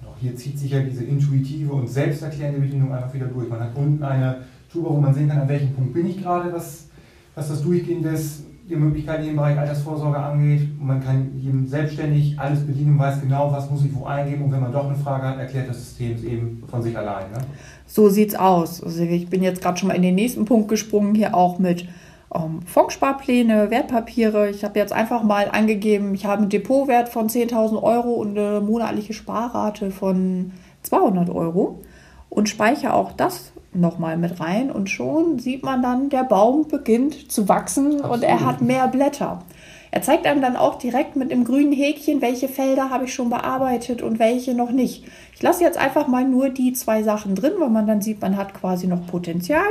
Auch 0.04 0.16
hier 0.20 0.36
zieht 0.36 0.58
sich 0.58 0.70
ja 0.70 0.80
diese 0.80 1.04
intuitive 1.04 1.72
und 1.72 1.88
selbsterklärende 1.88 2.60
Bedienung 2.60 2.92
einfach 2.92 3.12
wieder 3.12 3.26
durch. 3.26 3.48
Man 3.48 3.60
hat 3.60 3.74
unten 3.74 4.02
eine 4.02 4.44
Tube, 4.72 4.86
wo 4.88 5.00
man 5.00 5.14
sehen 5.14 5.28
kann, 5.28 5.40
an 5.40 5.48
welchem 5.48 5.74
Punkt 5.74 5.94
bin 5.94 6.06
ich 6.06 6.22
gerade, 6.22 6.52
was, 6.52 6.86
was 7.34 7.48
das 7.48 7.62
Durchgehen 7.62 8.02
des 8.02 8.44
die 8.70 8.76
Möglichkeiten 8.76 9.28
im 9.28 9.36
Bereich 9.36 9.58
Altersvorsorge 9.58 10.18
angeht. 10.18 10.68
Man 10.80 11.02
kann 11.02 11.32
jedem 11.36 11.66
selbstständig 11.66 12.38
alles 12.38 12.64
bedienen, 12.64 12.98
weiß 12.98 13.20
genau, 13.20 13.52
was 13.52 13.68
muss 13.68 13.84
ich 13.84 13.94
wo 13.94 14.04
eingeben. 14.04 14.44
Und 14.44 14.52
wenn 14.52 14.60
man 14.60 14.72
doch 14.72 14.86
eine 14.86 14.94
Frage 14.94 15.26
hat, 15.26 15.38
erklärt 15.38 15.68
das 15.68 15.76
System 15.76 16.14
es 16.14 16.22
eben 16.22 16.62
von 16.70 16.82
sich 16.82 16.96
allein. 16.96 17.30
Ne? 17.32 17.38
So 17.86 18.08
sieht's 18.08 18.36
aus. 18.36 18.82
Also 18.82 19.02
ich 19.02 19.28
bin 19.28 19.42
jetzt 19.42 19.60
gerade 19.60 19.76
schon 19.76 19.88
mal 19.88 19.94
in 19.94 20.02
den 20.02 20.14
nächsten 20.14 20.44
Punkt 20.44 20.68
gesprungen, 20.68 21.14
hier 21.14 21.34
auch 21.34 21.58
mit 21.58 21.86
ähm, 22.32 22.60
Fondsparpläne, 22.64 23.70
Wertpapiere. 23.70 24.48
Ich 24.50 24.62
habe 24.64 24.78
jetzt 24.78 24.92
einfach 24.92 25.24
mal 25.24 25.48
angegeben, 25.50 26.14
ich 26.14 26.24
habe 26.24 26.42
einen 26.42 26.50
Depotwert 26.50 27.08
von 27.08 27.28
10.000 27.28 27.82
Euro 27.82 28.12
und 28.12 28.38
eine 28.38 28.60
monatliche 28.60 29.12
Sparrate 29.12 29.90
von 29.90 30.52
200 30.82 31.28
Euro 31.28 31.80
und 32.28 32.48
speichere 32.48 32.94
auch 32.94 33.12
das 33.12 33.52
nochmal 33.72 34.16
mit 34.16 34.40
rein 34.40 34.70
und 34.70 34.90
schon 34.90 35.38
sieht 35.38 35.62
man 35.62 35.82
dann, 35.82 36.08
der 36.08 36.24
Baum 36.24 36.66
beginnt 36.68 37.30
zu 37.30 37.48
wachsen 37.48 37.94
Absolut. 37.94 38.16
und 38.16 38.22
er 38.22 38.44
hat 38.44 38.60
mehr 38.60 38.88
Blätter. 38.88 39.42
Er 39.92 40.02
zeigt 40.02 40.26
einem 40.26 40.40
dann 40.40 40.56
auch 40.56 40.78
direkt 40.78 41.16
mit 41.16 41.30
dem 41.30 41.44
grünen 41.44 41.72
Häkchen, 41.72 42.22
welche 42.22 42.48
Felder 42.48 42.90
habe 42.90 43.06
ich 43.06 43.14
schon 43.14 43.30
bearbeitet 43.30 44.02
und 44.02 44.18
welche 44.18 44.54
noch 44.54 44.70
nicht. 44.70 45.04
Ich 45.34 45.42
lasse 45.42 45.64
jetzt 45.64 45.78
einfach 45.78 46.06
mal 46.06 46.24
nur 46.24 46.48
die 46.48 46.72
zwei 46.72 47.02
Sachen 47.02 47.34
drin, 47.34 47.54
weil 47.58 47.70
man 47.70 47.86
dann 47.86 48.02
sieht, 48.02 48.20
man 48.20 48.36
hat 48.36 48.54
quasi 48.54 48.86
noch 48.86 49.06
Potenzial. 49.06 49.66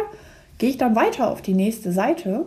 Gehe 0.58 0.70
ich 0.70 0.78
dann 0.78 0.96
weiter 0.96 1.32
auf 1.32 1.42
die 1.42 1.54
nächste 1.54 1.94
Seite, 1.94 2.46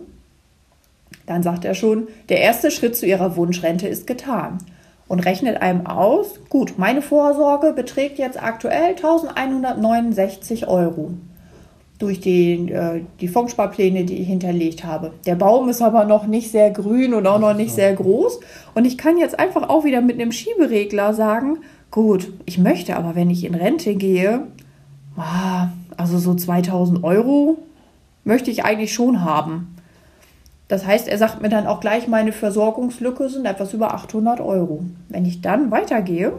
dann 1.26 1.42
sagt 1.42 1.64
er 1.64 1.74
schon, 1.74 2.08
der 2.28 2.40
erste 2.40 2.70
Schritt 2.70 2.96
zu 2.96 3.06
Ihrer 3.06 3.36
Wunschrente 3.36 3.88
ist 3.88 4.06
getan 4.06 4.58
und 5.08 5.20
rechnet 5.20 5.62
einem 5.62 5.86
aus, 5.86 6.40
gut, 6.50 6.78
meine 6.78 7.00
Vorsorge 7.00 7.72
beträgt 7.72 8.18
jetzt 8.18 8.42
aktuell 8.42 8.96
1169 8.96 10.68
Euro 10.68 11.12
durch 12.02 12.20
die, 12.20 12.70
äh, 12.72 13.02
die 13.20 13.28
Fondsparpläne, 13.28 14.04
die 14.04 14.16
ich 14.16 14.26
hinterlegt 14.26 14.84
habe. 14.84 15.12
Der 15.24 15.36
Baum 15.36 15.68
ist 15.68 15.80
aber 15.80 16.04
noch 16.04 16.26
nicht 16.26 16.50
sehr 16.50 16.70
grün 16.70 17.14
und 17.14 17.26
auch 17.26 17.38
noch 17.38 17.54
nicht 17.54 17.72
sehr 17.72 17.94
groß. 17.94 18.40
Und 18.74 18.84
ich 18.84 18.98
kann 18.98 19.18
jetzt 19.18 19.38
einfach 19.38 19.68
auch 19.68 19.84
wieder 19.84 20.00
mit 20.00 20.20
einem 20.20 20.32
Schieberegler 20.32 21.14
sagen, 21.14 21.58
gut, 21.92 22.32
ich 22.44 22.58
möchte 22.58 22.96
aber, 22.96 23.14
wenn 23.14 23.30
ich 23.30 23.44
in 23.44 23.54
Rente 23.54 23.94
gehe, 23.94 24.48
ah, 25.16 25.68
also 25.96 26.18
so 26.18 26.34
2000 26.34 27.04
Euro 27.04 27.58
möchte 28.24 28.50
ich 28.50 28.64
eigentlich 28.64 28.92
schon 28.92 29.24
haben. 29.24 29.76
Das 30.66 30.86
heißt, 30.86 31.06
er 31.06 31.18
sagt 31.18 31.40
mir 31.40 31.50
dann 31.50 31.66
auch 31.66 31.80
gleich, 31.80 32.08
meine 32.08 32.32
Versorgungslücke 32.32 33.28
sind 33.28 33.46
etwas 33.46 33.74
über 33.74 33.94
800 33.94 34.40
Euro. 34.40 34.84
Wenn 35.08 35.24
ich 35.24 35.40
dann 35.40 35.70
weitergehe, 35.70 36.32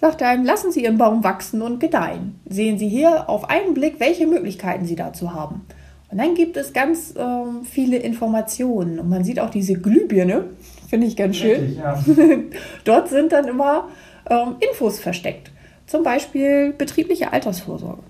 sagt 0.00 0.20
er 0.20 0.28
einem, 0.28 0.44
lassen 0.44 0.72
Sie 0.72 0.84
Ihren 0.84 0.98
Baum 0.98 1.24
wachsen 1.24 1.62
und 1.62 1.80
gedeihen. 1.80 2.40
Sehen 2.48 2.78
Sie 2.78 2.88
hier 2.88 3.28
auf 3.28 3.50
einen 3.50 3.74
Blick, 3.74 3.98
welche 3.98 4.26
Möglichkeiten 4.26 4.84
Sie 4.84 4.96
dazu 4.96 5.32
haben. 5.32 5.66
Und 6.10 6.18
dann 6.18 6.34
gibt 6.34 6.56
es 6.56 6.72
ganz 6.72 7.14
ähm, 7.18 7.64
viele 7.64 7.98
Informationen. 7.98 8.98
Und 8.98 9.08
man 9.08 9.24
sieht 9.24 9.40
auch 9.40 9.50
diese 9.50 9.74
Glühbirne, 9.74 10.44
finde 10.88 11.06
ich 11.06 11.16
ganz 11.16 11.36
schön. 11.36 11.60
Richtig, 11.60 11.78
ja. 11.78 12.02
Dort 12.84 13.08
sind 13.08 13.32
dann 13.32 13.46
immer 13.46 13.88
ähm, 14.30 14.56
Infos 14.60 14.98
versteckt. 14.98 15.50
Zum 15.86 16.02
Beispiel 16.02 16.72
betriebliche 16.72 17.32
Altersvorsorge. 17.32 18.02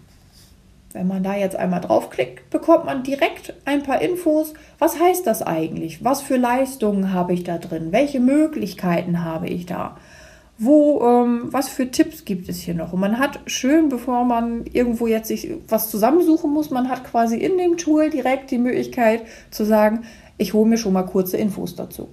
Wenn 0.92 1.07
man 1.07 1.22
da 1.22 1.37
jetzt 1.37 1.57
einmal 1.57 1.81
draufklickt, 1.81 2.51
bekommt 2.51 2.87
man 2.87 3.03
direkt 3.03 3.55
ein 3.64 3.83
paar 3.83 4.01
Infos. 4.01 4.55
Was 4.79 4.98
heißt 4.98 5.27
das 5.27 5.42
eigentlich? 5.42 6.05
Was 6.05 6.22
für 6.22 6.37
Leistungen 6.37 7.12
habe 7.12 7.35
ich 7.35 7.44
da 7.44 7.59
drin? 7.59 7.92
Welche 7.92 8.20
Möglichkeiten 8.20 9.24
habe 9.24 9.48
ich 9.48 9.66
da? 9.66 9.96
Wo, 10.58 11.00
ähm, 11.02 11.48
was 11.52 11.68
für 11.68 11.90
Tipps 11.90 12.24
gibt 12.24 12.48
es 12.48 12.60
hier 12.60 12.74
noch? 12.74 12.92
Und 12.92 13.00
man 13.00 13.18
hat 13.18 13.40
schön, 13.46 13.88
bevor 13.88 14.24
man 14.24 14.64
irgendwo 14.72 15.06
jetzt 15.06 15.28
sich 15.28 15.50
was 15.68 15.88
zusammensuchen 15.88 16.52
muss, 16.52 16.70
man 16.70 16.88
hat 16.88 17.04
quasi 17.04 17.36
in 17.36 17.56
dem 17.58 17.76
Tool 17.76 18.10
direkt 18.10 18.50
die 18.50 18.58
Möglichkeit 18.58 19.22
zu 19.50 19.64
sagen, 19.64 20.00
ich 20.36 20.54
hole 20.54 20.68
mir 20.68 20.76
schon 20.76 20.92
mal 20.92 21.04
kurze 21.04 21.36
Infos 21.36 21.76
dazu. 21.76 22.08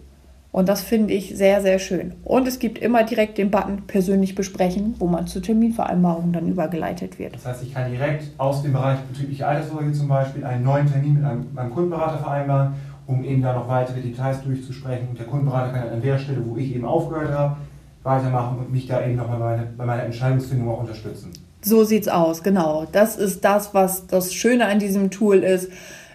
Und 0.52 0.70
das 0.70 0.82
finde 0.82 1.14
ich 1.14 1.36
sehr, 1.36 1.62
sehr 1.62 1.80
schön. 1.80 2.14
Und 2.24 2.48
es 2.48 2.60
gibt 2.60 2.78
immer 2.78 3.04
direkt 3.04 3.38
den 3.38 3.52
Button 3.52 3.88
persönlich 3.88 4.36
besprechen, 4.36 4.96
wo 5.00 5.08
man 5.08 5.28
zur 5.28 5.42
Terminvereinbarung 5.42 6.32
dann 6.32 6.48
übergeleitet 6.48 7.20
wird. 7.20 7.36
Das 7.36 7.46
heißt, 7.46 7.64
ich 7.64 7.74
kann 7.74 7.92
direkt 7.92 8.30
aus 8.38 8.62
dem 8.62 8.72
Bereich 8.72 9.00
betriebliche 9.00 9.46
Altersvorsorge 9.46 9.92
zum 9.92 10.08
Beispiel 10.08 10.46
einen 10.46 10.64
neuen 10.64 10.90
Termin 10.90 11.16
mit 11.16 11.26
einem, 11.26 11.48
meinem 11.54 11.72
Kundenberater 11.72 12.20
vereinbaren, 12.20 12.74
um 13.06 13.24
eben 13.26 13.42
da 13.42 13.54
noch 13.54 13.68
weitere 13.68 14.00
Details 14.00 14.44
durchzusprechen. 14.44 15.10
Der 15.18 15.26
Kundenberater 15.26 15.74
kann 15.74 15.90
an 15.90 16.02
der 16.02 16.18
Stelle, 16.18 16.42
wo 16.46 16.56
ich 16.56 16.74
eben 16.74 16.86
aufgehört 16.86 17.32
habe, 17.32 17.58
weitermachen 18.06 18.60
und 18.60 18.72
mich 18.72 18.88
da 18.88 19.04
eben 19.04 19.16
nochmal 19.16 19.40
bei, 19.40 19.46
meine, 19.46 19.68
bei 19.78 19.86
meiner 19.86 20.04
Entscheidungsfindung 20.04 20.70
auch 20.70 20.80
unterstützen. 20.80 21.34
So 21.62 21.84
sieht's 21.84 22.08
aus, 22.08 22.44
genau. 22.44 22.86
Das 22.92 23.18
ist 23.18 23.44
das, 23.44 23.74
was 23.74 24.06
das 24.08 24.34
Schöne 24.34 24.68
an 24.68 24.80
diesem 24.80 25.10
Tool 25.10 25.38
ist. 25.38 25.70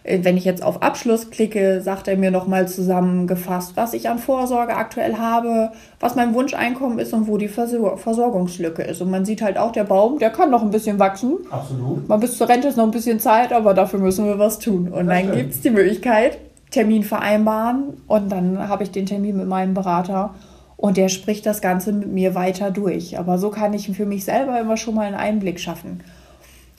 Äh, 0.04 0.20
wenn 0.22 0.36
ich 0.36 0.44
jetzt 0.44 0.62
auf 0.62 0.82
Abschluss 0.82 1.30
klicke, 1.30 1.80
sagt 1.80 2.06
er 2.06 2.16
mir 2.16 2.30
nochmal 2.30 2.68
zusammengefasst, 2.68 3.72
was 3.76 3.92
ich 3.92 4.08
an 4.08 4.20
Vorsorge 4.20 4.76
aktuell 4.76 5.16
habe, 5.16 5.72
was 5.98 6.14
mein 6.14 6.34
Wunscheinkommen 6.34 7.00
ist 7.00 7.12
und 7.12 7.26
wo 7.26 7.36
die 7.36 7.48
Versorgungslücke 7.48 8.82
ist. 8.82 9.02
Und 9.02 9.10
man 9.10 9.24
sieht 9.24 9.42
halt 9.42 9.58
auch, 9.58 9.72
der 9.72 9.84
Baum, 9.84 10.20
der 10.20 10.30
kann 10.30 10.50
noch 10.50 10.62
ein 10.62 10.70
bisschen 10.70 11.00
wachsen. 11.00 11.38
Absolut. 11.50 12.08
Man 12.08 12.20
bis 12.20 12.38
zur 12.38 12.48
Rente 12.48 12.68
ist 12.68 12.76
noch 12.76 12.84
ein 12.84 12.92
bisschen 12.92 13.18
Zeit, 13.18 13.52
aber 13.52 13.74
dafür 13.74 13.98
müssen 13.98 14.26
wir 14.26 14.38
was 14.38 14.60
tun. 14.60 14.86
Und 14.88 15.08
das 15.08 15.22
dann 15.22 15.32
gibt 15.32 15.54
es 15.54 15.60
die 15.60 15.70
Möglichkeit, 15.70 16.38
Termin 16.70 17.02
vereinbaren 17.02 17.94
und 18.06 18.30
dann 18.30 18.68
habe 18.68 18.84
ich 18.84 18.92
den 18.92 19.06
Termin 19.06 19.36
mit 19.36 19.48
meinem 19.48 19.74
Berater 19.74 20.34
und 20.80 20.96
der 20.96 21.10
spricht 21.10 21.44
das 21.44 21.60
Ganze 21.60 21.92
mit 21.92 22.10
mir 22.10 22.34
weiter 22.34 22.70
durch. 22.70 23.18
Aber 23.18 23.36
so 23.36 23.50
kann 23.50 23.74
ich 23.74 23.90
für 23.94 24.06
mich 24.06 24.24
selber 24.24 24.58
immer 24.58 24.78
schon 24.78 24.94
mal 24.94 25.06
einen 25.06 25.14
Einblick 25.14 25.60
schaffen. 25.60 26.02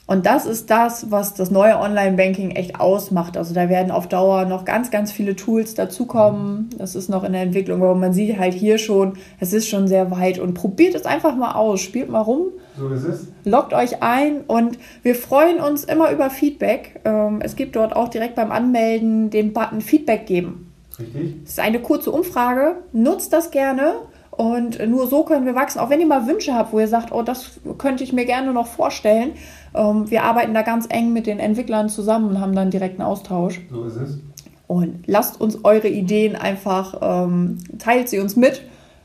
Und 0.06 0.26
das 0.26 0.44
ist 0.44 0.70
das, 0.70 1.12
was 1.12 1.34
das 1.34 1.52
neue 1.52 1.78
Online-Banking 1.78 2.50
echt 2.50 2.80
ausmacht. 2.80 3.36
Also 3.36 3.54
da 3.54 3.68
werden 3.68 3.92
auf 3.92 4.08
Dauer 4.08 4.44
noch 4.44 4.64
ganz, 4.64 4.90
ganz 4.90 5.12
viele 5.12 5.36
Tools 5.36 5.74
dazukommen. 5.74 6.70
Das 6.76 6.96
ist 6.96 7.08
noch 7.08 7.22
in 7.22 7.32
der 7.32 7.42
Entwicklung, 7.42 7.80
aber 7.80 7.94
man 7.94 8.12
sieht 8.12 8.36
halt 8.40 8.54
hier 8.54 8.78
schon, 8.78 9.12
es 9.38 9.52
ist 9.52 9.68
schon 9.68 9.86
sehr 9.86 10.10
weit. 10.10 10.40
Und 10.40 10.54
probiert 10.54 10.96
es 10.96 11.06
einfach 11.06 11.36
mal 11.36 11.52
aus, 11.52 11.80
spielt 11.80 12.10
mal 12.10 12.22
rum. 12.22 12.48
So 12.76 12.88
ist 12.88 13.04
es. 13.04 13.28
Loggt 13.44 13.72
euch 13.72 14.02
ein 14.02 14.40
und 14.40 14.78
wir 15.04 15.14
freuen 15.14 15.60
uns 15.60 15.84
immer 15.84 16.10
über 16.10 16.28
Feedback. 16.28 17.00
Ähm, 17.04 17.38
es 17.40 17.54
gibt 17.54 17.76
dort 17.76 17.94
auch 17.94 18.08
direkt 18.08 18.34
beim 18.34 18.50
Anmelden 18.50 19.30
den 19.30 19.52
Button 19.52 19.80
Feedback 19.80 20.26
geben. 20.26 20.71
Richtig. 21.02 21.36
Es 21.44 21.50
ist 21.50 21.60
eine 21.60 21.80
kurze 21.80 22.10
Umfrage. 22.10 22.76
Nutzt 22.92 23.32
das 23.32 23.50
gerne. 23.50 23.94
Und 24.30 24.84
nur 24.88 25.06
so 25.06 25.24
können 25.24 25.44
wir 25.44 25.54
wachsen. 25.54 25.78
Auch 25.78 25.90
wenn 25.90 26.00
ihr 26.00 26.06
mal 26.06 26.26
Wünsche 26.26 26.54
habt, 26.54 26.72
wo 26.72 26.80
ihr 26.80 26.88
sagt, 26.88 27.12
oh, 27.12 27.22
das 27.22 27.60
könnte 27.76 28.02
ich 28.02 28.12
mir 28.12 28.24
gerne 28.24 28.52
noch 28.52 28.66
vorstellen. 28.66 29.32
Ähm, 29.74 30.10
wir 30.10 30.24
arbeiten 30.24 30.54
da 30.54 30.62
ganz 30.62 30.86
eng 30.88 31.12
mit 31.12 31.26
den 31.26 31.38
Entwicklern 31.38 31.90
zusammen 31.90 32.30
und 32.30 32.40
haben 32.40 32.54
dann 32.54 32.70
direkten 32.70 33.02
Austausch. 33.02 33.60
So 33.70 33.84
ist 33.84 33.96
es. 33.96 34.18
Und 34.66 35.06
lasst 35.06 35.38
uns 35.38 35.64
eure 35.64 35.88
Ideen 35.88 36.34
einfach, 36.34 36.96
ähm, 37.02 37.58
teilt 37.78 38.08
sie 38.08 38.20
uns 38.20 38.36
mit, 38.36 38.62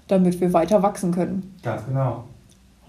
damit 0.07 0.39
wir 0.39 0.53
weiter 0.53 0.81
wachsen 0.81 1.11
können. 1.11 1.55
Ganz 1.61 1.85
genau. 1.85 2.23